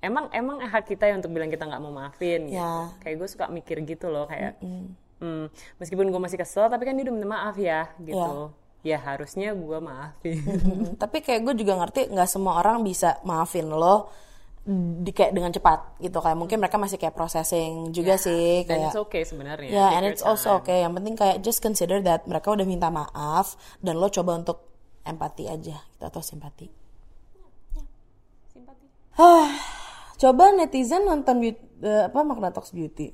emang 0.00 0.28
emang 0.32 0.60
hak 0.62 0.84
kita 0.86 1.08
ya 1.08 1.14
untuk 1.16 1.32
bilang 1.32 1.48
kita 1.48 1.64
nggak 1.64 1.82
mau 1.82 1.92
maafin. 1.92 2.50
Gitu. 2.50 2.58
Ya. 2.58 2.92
Kayak 3.00 3.16
gue 3.24 3.28
suka 3.28 3.44
mikir 3.48 3.76
gitu 3.84 4.06
loh 4.12 4.28
kayak. 4.28 4.60
hmm, 5.16 5.48
meskipun 5.80 6.12
gue 6.12 6.20
masih 6.20 6.36
kesel 6.36 6.68
tapi 6.68 6.84
kan 6.84 6.92
dia 6.92 7.08
udah 7.08 7.14
minta 7.14 7.28
maaf 7.28 7.56
ya 7.56 7.88
gitu. 8.00 8.52
Ya 8.86 9.02
harusnya 9.02 9.50
gue 9.56 9.78
maafin. 9.82 10.38
Mm, 10.46 10.94
tapi 11.02 11.18
kayak 11.24 11.42
gue 11.42 11.54
juga 11.58 11.74
ngerti 11.80 12.12
nggak 12.12 12.28
semua 12.30 12.60
orang 12.62 12.86
bisa 12.86 13.18
maafin 13.26 13.66
lo 13.66 14.12
di 15.06 15.14
kayak 15.14 15.30
dengan 15.30 15.54
cepat 15.54 16.02
gitu 16.02 16.18
kayak 16.18 16.34
mungkin 16.34 16.58
mereka 16.58 16.74
masih 16.74 16.98
kayak 16.98 17.14
processing 17.14 17.94
juga 17.94 18.18
sih 18.18 18.66
Dan 18.66 18.90
kayak 18.90 18.90
it's 18.90 18.98
okay 18.98 19.22
sebenarnya. 19.22 19.70
Ya, 19.70 19.86
Take 19.86 19.94
and 19.94 20.04
it's 20.10 20.26
also 20.26 20.58
time. 20.58 20.66
okay. 20.66 20.78
Yang 20.82 20.92
penting 20.98 21.14
kayak 21.14 21.36
just 21.46 21.62
consider 21.62 22.02
that 22.02 22.26
mereka 22.26 22.50
udah 22.50 22.66
minta 22.66 22.90
maaf 22.90 23.54
dan 23.78 23.94
lo 23.94 24.10
coba 24.10 24.34
untuk 24.42 24.66
empati 25.06 25.46
aja 25.46 25.78
gitu, 25.78 26.02
atau 26.02 26.18
simpati. 26.18 26.66
Simpati. 28.50 28.86
Coba 30.16 30.52
netizen 30.52 31.04
nonton 31.04 31.38
beauty, 31.38 31.60
eh, 31.84 32.08
apa 32.08 32.20
Magna 32.24 32.48
Talks 32.48 32.72
Beauty. 32.72 33.12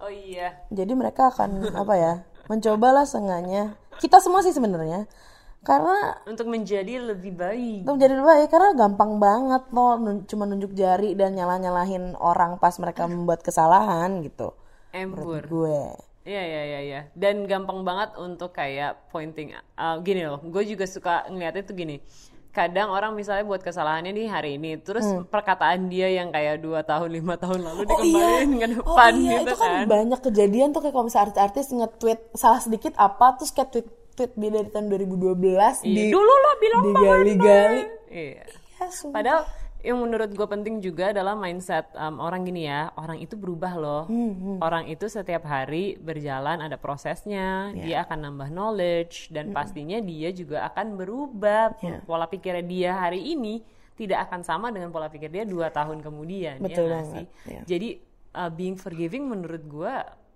Oh 0.00 0.10
iya. 0.10 0.64
Jadi 0.72 0.92
mereka 0.96 1.30
akan 1.30 1.50
apa 1.82 1.94
ya? 1.94 2.12
Mencobalah 2.50 3.06
seenggaknya. 3.06 3.78
Kita 4.02 4.18
semua 4.18 4.42
sih 4.42 4.50
sebenarnya. 4.50 5.06
Karena 5.60 6.16
Untuk 6.24 6.48
menjadi 6.48 7.12
lebih 7.12 7.36
baik. 7.36 7.84
itu 7.84 7.90
menjadi 7.92 8.16
lebih 8.16 8.28
baik 8.32 8.48
karena 8.48 8.70
gampang 8.72 9.20
banget 9.20 9.62
lo 9.76 10.00
nun- 10.00 10.24
cuma 10.24 10.48
nunjuk 10.48 10.72
jari 10.72 11.12
dan 11.12 11.36
nyalah-nyalahin 11.36 12.16
orang 12.16 12.56
pas 12.56 12.72
mereka 12.80 13.04
membuat 13.04 13.44
kesalahan 13.44 14.24
gitu. 14.24 14.56
Embur. 14.96 15.44
Gue. 15.44 15.84
Iya 16.24 16.42
iya 16.42 16.62
iya 16.64 16.80
iya. 16.80 17.00
Dan 17.12 17.44
gampang 17.44 17.84
banget 17.84 18.16
untuk 18.16 18.56
kayak 18.56 19.12
pointing 19.12 19.52
uh, 19.76 20.00
gini 20.00 20.24
loh. 20.24 20.40
Gue 20.40 20.64
juga 20.64 20.88
suka 20.88 21.28
ngeliatnya 21.28 21.62
tuh 21.62 21.76
gini. 21.76 22.00
Kadang 22.50 22.90
orang 22.90 23.14
misalnya 23.14 23.46
buat 23.46 23.62
kesalahannya 23.62 24.10
di 24.10 24.26
hari 24.26 24.58
ini, 24.58 24.74
terus 24.82 25.06
perkataan 25.30 25.86
dia 25.86 26.10
yang 26.10 26.34
kayak 26.34 26.58
dua 26.58 26.82
tahun 26.82 27.06
lima 27.14 27.38
tahun 27.38 27.62
lalu 27.62 27.86
dikembaliin 27.86 28.50
ke 28.58 28.66
depan 28.74 29.12
oh, 29.14 29.22
iya, 29.22 29.38
gitu 29.38 29.46
itu 29.46 29.54
kan, 29.54 29.70
kan. 29.70 29.84
banyak 29.86 30.20
kejadian 30.20 30.68
tuh 30.74 30.80
kayak 30.82 30.94
kalau 30.98 31.06
misalnya 31.06 31.26
artis-artis 31.30 31.66
nge-tweet 31.70 32.20
salah 32.34 32.58
sedikit 32.58 32.92
apa 32.98 33.38
terus 33.38 33.54
kayak 33.54 33.70
tweet 33.70 33.88
tweet 34.18 34.32
dia 34.34 34.50
dari 34.50 34.68
tahun 34.68 34.86
2012 34.90 35.86
Iya, 35.86 35.94
di 35.94 36.04
Dulu 36.10 36.32
lo 36.34 36.50
bilang 36.58 36.82
digali-gali. 36.90 37.82
Iya. 38.10 38.44
Ya, 38.50 38.86
sumpah. 38.90 39.14
Padahal 39.14 39.40
yang 39.80 39.98
menurut 39.98 40.30
gue 40.30 40.44
penting 40.44 40.78
juga 40.78 41.10
adalah 41.10 41.32
mindset 41.32 41.88
um, 41.92 42.18
orang 42.18 42.42
gini 42.42 42.64
ya, 42.64 42.92
orang 42.94 43.16
itu 43.16 43.34
berubah 43.34 43.72
loh. 43.74 44.02
Hmm, 44.06 44.60
Orang 44.60 44.86
itu 44.86 45.06
setiap 45.06 45.44
hari 45.44 45.96
berjalan 45.96 46.60
ada 46.60 46.76
prosesnya, 46.76 47.72
Ya. 47.72 47.82
dia 47.82 47.96
akan 48.04 48.18
nambah 48.28 48.48
knowledge 48.48 49.28
dan 49.28 49.50
pastinya 49.50 49.98
dia 49.98 50.30
juga 50.30 50.64
akan 50.66 50.94
berubah. 50.94 51.76
Ya. 51.80 52.00
Pola 52.02 52.24
pikirnya 52.24 52.62
dia 52.62 52.90
hari 52.94 53.24
ini 53.24 53.64
tidak 53.96 54.28
akan 54.28 54.40
sama 54.40 54.68
dengan 54.68 54.88
pola 54.88 55.08
pikir 55.08 55.28
dia 55.28 55.44
dua 55.44 55.68
tahun 55.68 56.00
kemudian. 56.00 56.60
Betul 56.60 56.88
ya 56.88 56.90
nggak 56.90 57.02
banget, 57.04 57.12
sih? 57.12 57.26
ya. 57.48 57.60
Jadi 57.66 57.88
uh, 58.32 58.48
being 58.48 58.76
forgiving 58.76 59.24
menurut 59.24 59.60
gue 59.62 59.94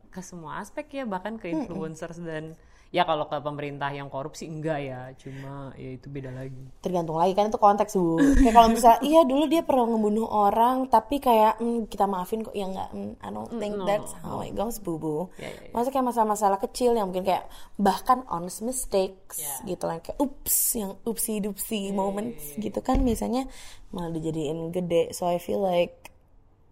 ke 0.08 0.20
semua 0.20 0.58
aspek 0.58 0.86
ya, 0.92 1.04
bahkan 1.04 1.34
Hmm, 1.34 1.42
ke 1.42 1.46
influencers 1.50 2.20
dan 2.20 2.54
ya 2.94 3.02
kalau 3.02 3.26
ke 3.26 3.34
pemerintah 3.42 3.90
yang 3.90 4.06
korupsi 4.06 4.46
enggak 4.46 4.78
ya, 4.78 5.10
cuma 5.18 5.74
ya 5.74 5.98
itu 5.98 6.06
beda 6.06 6.30
lagi. 6.30 6.62
tergantung 6.78 7.18
lagi 7.18 7.34
kan 7.34 7.50
itu 7.50 7.58
konteks 7.58 7.98
bu. 7.98 8.22
Kayak 8.38 8.54
kalau 8.54 8.68
misalnya 8.70 9.00
iya 9.02 9.20
dulu 9.26 9.44
dia 9.50 9.66
pernah 9.66 9.90
ngebunuh 9.90 10.30
orang 10.30 10.86
tapi 10.86 11.18
kayak 11.18 11.58
"Hmm, 11.58 11.90
kita 11.90 12.06
maafin 12.06 12.46
kok. 12.46 12.54
Ya 12.54 12.70
nggak 12.70 12.88
hmm, 12.94 13.18
I 13.18 13.28
don't 13.28 13.50
think 13.58 13.74
that's 13.82 14.14
how 14.22 14.46
it 14.46 14.54
goes 14.54 14.78
bu 14.78 14.94
bu. 14.94 15.26
Ya, 15.36 15.50
ya, 15.50 15.50
ya. 15.50 15.70
maksudnya 15.74 15.94
kayak 15.98 16.06
masalah-masalah 16.14 16.58
kecil 16.62 16.94
yang 16.94 17.10
mungkin 17.10 17.26
kayak 17.26 17.50
bahkan 17.74 18.22
honest 18.30 18.62
mistakes 18.62 19.42
Ya. 19.42 19.74
gitu 19.74 19.90
lah 19.90 19.98
kayak 19.98 20.14
ups 20.22 20.78
yang 20.78 20.94
upsi 21.02 21.42
dupsi 21.42 21.90
moments 21.90 22.54
gitu 22.54 22.78
kan 22.78 23.02
biasanya 23.02 23.50
malah 23.90 24.14
dijadiin 24.14 24.70
gede. 24.70 25.10
So 25.10 25.26
I 25.26 25.42
feel 25.42 25.58
like 25.58 26.14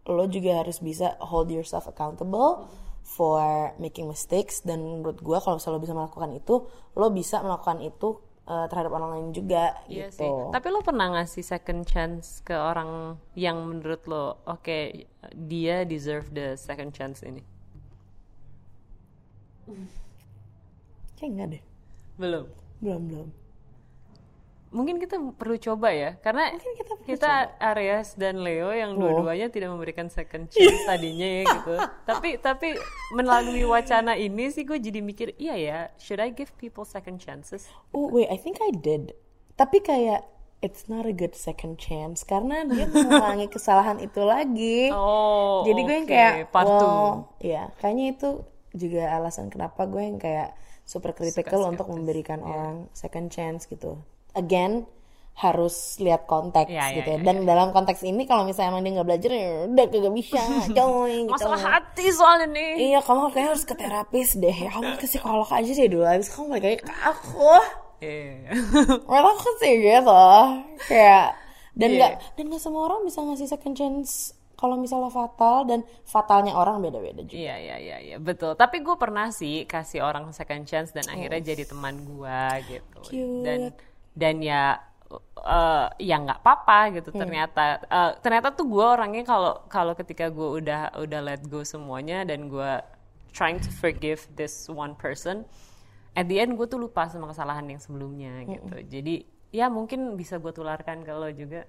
lo 0.06 0.26
juga 0.26 0.62
harus 0.62 0.78
bisa 0.78 1.18
hold 1.18 1.50
yourself 1.50 1.86
accountable 1.86 2.66
for 3.02 3.74
making 3.82 4.08
mistakes 4.08 4.62
dan 4.62 4.80
menurut 4.80 5.18
gue 5.20 5.38
kalau 5.42 5.58
misalnya 5.58 5.76
lo 5.76 5.82
bisa 5.84 5.94
melakukan 5.94 6.30
itu 6.32 6.54
lo 6.96 7.06
bisa 7.10 7.36
melakukan 7.42 7.78
itu 7.82 8.08
uh, 8.46 8.66
terhadap 8.70 8.92
orang 8.94 9.10
lain 9.18 9.28
juga 9.34 9.76
Iya 9.90 10.08
gitu 10.08 10.22
sih. 10.22 10.30
Tapi 10.54 10.66
lo 10.70 10.80
pernah 10.80 11.06
ngasih 11.18 11.44
second 11.44 11.82
chance 11.84 12.40
ke 12.40 12.54
orang 12.54 13.20
yang 13.36 13.60
menurut 13.66 14.06
lo, 14.08 14.40
oke 14.46 15.06
dia 15.34 15.82
deserve 15.84 16.30
the 16.32 16.54
second 16.56 16.94
chance 16.94 17.20
ini? 17.26 17.42
kayak 21.22 21.30
enggak 21.38 21.48
deh 21.54 21.62
Belum. 22.18 22.46
belum 22.82 23.02
belum 23.08 23.28
Mungkin 24.72 24.96
kita 24.96 25.20
perlu 25.36 25.60
coba 25.60 25.92
ya, 25.92 26.16
karena 26.18 26.48
kita 26.56 26.92
perlu 26.96 27.04
kita 27.06 27.32
Aries 27.60 28.16
dan 28.16 28.40
Leo 28.40 28.72
yang 28.72 28.96
dua-duanya 28.96 29.46
tidak 29.46 29.68
memberikan 29.68 30.08
second 30.08 30.48
chance 30.48 30.80
tadinya 30.82 31.28
ya 31.28 31.42
gitu. 31.44 31.74
tapi 32.02 32.28
tapi 32.36 32.68
melalui 33.10 33.62
wacana 33.62 34.16
ini 34.16 34.48
sih 34.48 34.64
gue 34.64 34.76
jadi 34.76 34.98
mikir, 34.98 35.36
iya 35.36 35.54
ya, 35.54 35.78
should 35.96 36.18
I 36.18 36.32
give 36.32 36.50
people 36.56 36.82
second 36.82 37.20
chances? 37.20 37.68
oh 37.90 38.08
wait 38.08 38.26
I 38.26 38.36
think 38.36 38.58
I 38.58 38.72
did 38.72 39.12
tapi 39.52 39.78
kayak 39.78 40.24
it's 40.64 40.88
not 40.88 41.04
a 41.04 41.12
good 41.12 41.36
second 41.36 41.76
chance 41.76 42.24
karena 42.24 42.64
dia 42.64 42.88
mengulangi 42.88 43.50
kesalahan 43.54 44.00
itu 44.00 44.24
lagi 44.24 44.88
Oh, 44.88 45.68
jadi 45.68 45.80
gue 45.82 45.94
yang 46.00 46.08
oke, 46.08 46.14
kayak 46.16 46.34
part 46.48 46.64
two. 46.64 46.80
well, 46.80 47.10
ya 47.38 47.68
kayaknya 47.76 48.16
itu 48.16 48.28
juga 48.72 49.12
alasan 49.12 49.52
kenapa 49.52 49.84
gue 49.84 50.00
yang 50.00 50.16
kayak 50.16 50.56
super 50.82 51.12
critical 51.12 51.68
untuk 51.68 51.86
memberikan 51.86 52.40
Iya. 52.40 52.48
orang 52.48 52.76
second 52.90 53.28
chance 53.28 53.68
gitu 53.68 54.00
again 54.32 54.84
harus 55.32 55.96
lihat 55.96 56.28
konteks 56.28 56.68
iya, 56.68 56.92
gitu 56.92 57.08
ya. 57.08 57.18
iya, 57.18 57.24
dan 57.24 57.48
dalam 57.48 57.72
konteks 57.72 58.04
ini 58.04 58.28
kalau 58.28 58.44
misalnya 58.44 58.76
emang 58.76 58.84
dia 58.84 58.92
nggak 59.00 59.08
belajar 59.08 59.30
ya 59.32 59.48
udah 59.64 59.86
kagak 59.88 60.14
bisa 60.14 60.40
coy 60.76 61.24
gitu 61.24 61.32
Masalah 61.32 61.62
hati 61.64 62.06
soalnya 62.12 62.46
nih. 62.52 62.72
iya 62.92 62.98
kamu 63.00 63.32
kayaknya 63.32 63.48
harus 63.56 63.64
ke 63.64 63.74
terapis 63.74 64.28
deh 64.36 64.52
kamu 64.68 65.00
ke 65.00 65.06
psikolog 65.08 65.48
aja 65.48 65.70
deh 65.72 65.88
dulu 65.88 66.04
habis 66.04 66.28
kamu 66.28 66.46
balik 66.52 66.64
lagi 66.68 66.78
ke 66.84 66.94
aku 67.00 67.52
Iya. 68.02 68.50
Aku 69.06 69.50
sih 69.62 69.78
gitu 69.78 70.22
kayak 70.90 71.38
dan 71.72 71.88
Iya. 71.88 71.96
nggak 71.98 72.12
dan 72.34 72.44
nggak 72.50 72.62
semua 72.62 72.82
orang 72.90 73.06
bisa 73.06 73.22
ngasih 73.22 73.46
second 73.46 73.78
chance 73.78 74.34
kalau 74.58 74.78
misalnya 74.78 75.10
fatal 75.10 75.66
dan 75.66 75.82
fatalnya 76.06 76.54
orang 76.54 76.78
beda-beda 76.78 77.22
juga. 77.26 77.34
Iya 77.34 77.54
iya 77.58 77.76
iya 77.82 77.96
iya 77.98 78.16
betul. 78.22 78.54
Tapi 78.54 78.78
gue 78.78 78.94
pernah 78.94 79.30
sih 79.34 79.66
kasih 79.66 80.06
orang 80.06 80.30
second 80.30 80.66
chance 80.70 80.94
dan 80.94 81.02
akhirnya 81.10 81.42
jadi 81.42 81.66
teman 81.66 81.98
gue 81.98 82.42
gitu. 82.70 82.98
Cute. 83.02 83.42
Dan 83.42 83.60
dan 84.12 84.40
ya 84.44 84.80
eh, 85.42 85.86
ya 86.00 86.16
nggak 86.20 86.40
apa-apa 86.44 87.00
gitu 87.00 87.10
ternyata. 87.12 87.80
Eh, 87.84 88.12
ternyata 88.20 88.52
tuh 88.52 88.68
gue 88.68 88.84
orangnya 88.84 89.24
kalau 89.24 89.64
kalau 89.68 89.92
ketika 89.96 90.28
gue 90.28 90.62
udah 90.62 90.96
udah 91.00 91.20
let 91.20 91.42
go 91.48 91.64
semuanya 91.64 92.24
dan 92.24 92.48
gue 92.48 92.72
trying 93.32 93.58
to 93.58 93.72
forgive 93.72 94.28
this 94.36 94.68
one 94.68 94.92
person, 94.96 95.48
at 96.12 96.28
the 96.28 96.36
end 96.36 96.56
gue 96.60 96.68
tuh 96.68 96.80
lupa 96.80 97.08
sama 97.08 97.32
kesalahan 97.32 97.64
yang 97.64 97.80
sebelumnya 97.80 98.44
gitu. 98.44 98.76
Jadi 98.88 99.24
ya 99.52 99.68
mungkin 99.68 100.16
bisa 100.16 100.40
gue 100.40 100.52
tularkan 100.52 101.04
ke 101.04 101.12
lo 101.12 101.28
juga. 101.32 101.68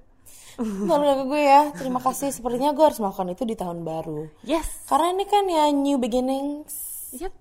Kalau 0.89 1.03
ke 1.03 1.23
gue 1.27 1.41
ya, 1.43 1.61
terima 1.75 1.99
kasih. 1.99 2.31
Sepertinya 2.31 2.71
gue 2.71 2.85
harus 2.85 2.99
melakukan 3.03 3.35
itu 3.35 3.43
di 3.43 3.55
tahun 3.59 3.83
baru. 3.83 4.31
Yes. 4.47 4.87
Karena 4.87 5.11
ini 5.11 5.25
kan 5.27 5.43
ya 5.51 5.67
new 5.71 5.99
beginnings. 5.99 6.73
Yep. 7.15 7.33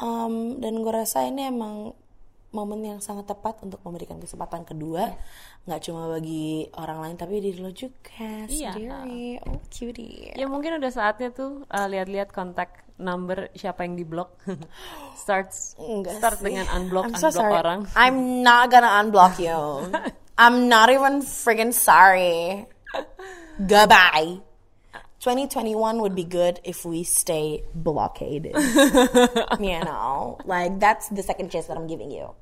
Um, 0.00 0.58
dan 0.58 0.80
gue 0.80 0.92
rasa 0.92 1.28
ini 1.28 1.46
emang 1.52 1.92
momen 2.52 2.84
yang 2.84 3.00
sangat 3.00 3.26
tepat 3.26 3.60
untuk 3.60 3.80
memberikan 3.80 4.16
kesempatan 4.16 4.62
kedua. 4.62 5.08
Nggak 5.64 5.80
cuma 5.82 6.06
bagi 6.06 6.68
orang 6.74 7.00
lain, 7.00 7.16
tapi 7.16 7.40
diri 7.40 7.58
lo 7.58 7.72
juga 7.72 8.46
Iya. 8.46 8.76
sendiri. 8.76 9.40
Oh, 9.42 9.56
cutie. 9.66 10.32
Ya 10.32 10.44
mungkin 10.44 10.76
udah 10.76 10.88
saatnya 10.88 11.32
tuh 11.32 11.64
uh, 11.66 11.86
lihat-lihat 11.86 12.28
kontak 12.28 12.68
number 12.96 13.48
siapa 13.52 13.82
yang 13.82 13.96
diblok. 13.96 14.36
Starts 15.16 15.74
Enggak 15.76 16.20
start 16.20 16.38
sih. 16.38 16.44
dengan 16.46 16.68
unblock 16.70 17.04
I'm 17.04 17.14
so 17.14 17.28
unblock 17.28 17.40
sorry. 17.40 17.56
orang. 17.56 17.80
I'm 17.94 18.18
not 18.40 18.68
gonna 18.68 19.00
unblock 19.00 19.36
you. 19.36 19.88
I'm 20.38 20.68
not 20.68 20.88
even 20.88 21.20
friggin' 21.20 21.72
sorry. 21.72 22.68
Goodbye. 23.58 24.51
2021 25.22 26.02
would 26.02 26.18
be 26.18 26.26
good 26.26 26.58
if 26.66 26.84
we 26.84 27.06
stay 27.06 27.62
blockaded. 27.78 28.50
you 29.62 29.78
know, 29.86 30.36
like 30.44 30.82
that's 30.82 31.08
the 31.14 31.22
second 31.22 31.46
chance 31.46 31.70
that 31.70 31.78
I'm 31.78 31.86
giving 31.86 32.10
you. 32.10 32.34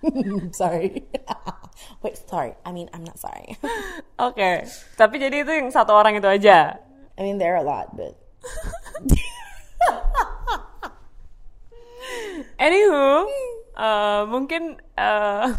sorry. 0.56 1.04
Wait, 2.02 2.16
sorry. 2.24 2.56
I 2.64 2.72
mean, 2.72 2.88
I'm 2.96 3.04
not 3.04 3.20
sorry. 3.20 3.60
Oke. 4.16 4.64
Tapi 4.96 5.14
jadi 5.20 5.44
itu 5.44 5.52
yang 5.52 5.68
satu 5.68 5.92
orang 5.92 6.16
itu 6.16 6.24
aja. 6.24 6.80
I 7.16 7.20
mean, 7.20 7.36
there 7.36 7.52
are 7.52 7.60
a 7.60 7.68
lot, 7.68 7.92
but 7.92 8.16
Anywho, 12.56 13.28
uh, 13.76 14.24
mungkin 14.24 14.80
uh, 14.96 15.52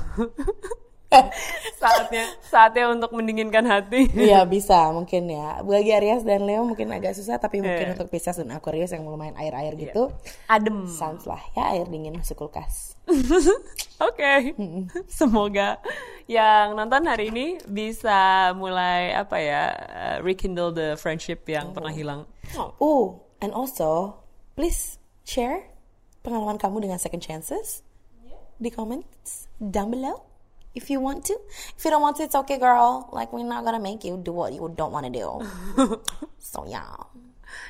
saatnya 1.81 2.27
saatnya 2.43 2.91
untuk 2.91 3.15
mendinginkan 3.15 3.63
hati. 3.63 4.11
Iya 4.11 4.43
bisa 4.43 4.91
mungkin 4.91 5.31
ya. 5.31 5.63
Bagi 5.63 5.91
Aries 5.95 6.27
dan 6.27 6.43
Leo 6.43 6.67
mungkin 6.67 6.91
agak 6.91 7.15
susah 7.15 7.39
tapi 7.39 7.63
mungkin 7.63 7.91
yeah. 7.91 7.93
untuk 7.95 8.11
Pisces 8.11 8.35
dan 8.35 8.51
Aquarius 8.51 8.91
yang 8.91 9.07
lumayan 9.07 9.35
air-air 9.39 9.73
yeah. 9.75 9.83
gitu. 9.87 10.11
Adem. 10.51 10.83
Sans 10.91 11.23
lah 11.23 11.39
ya 11.55 11.71
air 11.75 11.87
dingin 11.87 12.19
masuk 12.19 12.43
kulkas. 12.43 12.99
Oke. 13.07 13.55
okay. 14.03 14.39
Semoga 15.07 15.79
yang 16.27 16.75
nonton 16.75 17.07
hari 17.07 17.31
ini 17.31 17.55
bisa 17.63 18.51
mulai 18.59 19.15
apa 19.15 19.37
ya 19.39 19.63
uh, 19.71 20.17
rekindle 20.19 20.75
the 20.75 20.99
friendship 20.99 21.47
yang 21.47 21.71
oh. 21.71 21.73
pernah 21.73 21.93
hilang. 21.95 22.21
Oh, 22.83 23.23
and 23.39 23.55
also 23.55 24.19
please 24.59 24.99
share 25.23 25.71
pengalaman 26.19 26.59
kamu 26.59 26.83
dengan 26.83 26.99
second 26.99 27.23
chances 27.23 27.79
yeah. 28.27 28.35
di 28.59 28.67
comments 28.67 29.47
down 29.63 29.87
below 29.87 30.27
if 30.77 30.93
you 30.93 31.01
want 31.01 31.25
to. 31.25 31.35
If 31.73 31.81
you 31.81 31.89
don't 31.89 32.05
want 32.05 32.21
to, 32.21 32.29
it's 32.29 32.37
okay, 32.45 32.61
girl. 32.61 33.09
Like 33.09 33.33
we're 33.33 33.43
not 33.43 33.65
gonna 33.65 33.81
make 33.81 34.05
you 34.05 34.21
do 34.21 34.31
what 34.31 34.53
you 34.53 34.69
don't 34.77 34.93
want 34.93 35.09
to 35.09 35.13
do. 35.13 35.41
so 36.37 36.63
yeah. 36.69 36.85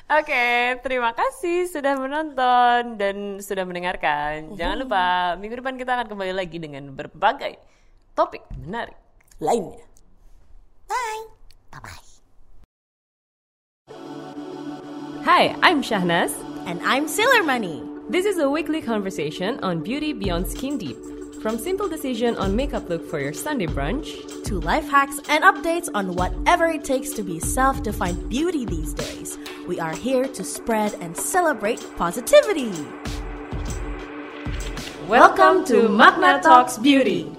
Oke, 0.08 0.28
okay, 0.28 0.76
terima 0.84 1.16
kasih 1.16 1.68
sudah 1.68 1.96
menonton 1.96 3.00
dan 3.00 3.40
sudah 3.40 3.64
mendengarkan. 3.64 4.52
Jangan 4.56 4.76
mm-hmm. 4.80 4.88
lupa 4.88 5.36
minggu 5.40 5.56
depan 5.64 5.76
kita 5.80 5.96
akan 5.96 6.06
kembali 6.12 6.32
lagi 6.36 6.60
dengan 6.60 6.92
berbagai 6.92 7.56
topik 8.12 8.44
menarik 8.60 8.96
lainnya. 9.40 9.84
Bye. 10.88 11.24
Bye 11.72 11.80
bye. 11.80 12.06
Hi, 15.28 15.56
I'm 15.60 15.84
Shahnaz. 15.84 16.32
And 16.68 16.80
I'm 16.84 17.08
Sailor 17.08 17.44
Money. 17.44 17.84
This 18.08 18.24
is 18.24 18.40
a 18.40 18.48
weekly 18.48 18.80
conversation 18.80 19.60
on 19.60 19.84
beauty 19.84 20.12
beyond 20.12 20.48
skin 20.48 20.76
deep. 20.76 21.17
From 21.40 21.56
simple 21.56 21.88
decision 21.88 22.34
on 22.36 22.56
makeup 22.56 22.88
look 22.88 23.08
for 23.08 23.20
your 23.20 23.32
Sunday 23.32 23.68
brunch 23.68 24.42
to 24.42 24.58
life 24.58 24.88
hacks 24.90 25.20
and 25.28 25.44
updates 25.44 25.88
on 25.94 26.16
whatever 26.16 26.66
it 26.66 26.82
takes 26.82 27.10
to 27.10 27.22
be 27.22 27.38
self-defined 27.38 28.28
beauty 28.28 28.64
these 28.64 28.92
days, 28.92 29.38
we 29.68 29.78
are 29.78 29.94
here 29.94 30.26
to 30.26 30.42
spread 30.42 30.94
and 30.94 31.16
celebrate 31.16 31.80
positivity. 31.96 32.72
Welcome 35.06 35.64
to 35.66 35.88
Magna 35.88 36.40
Talks 36.42 36.76
Beauty. 36.76 37.37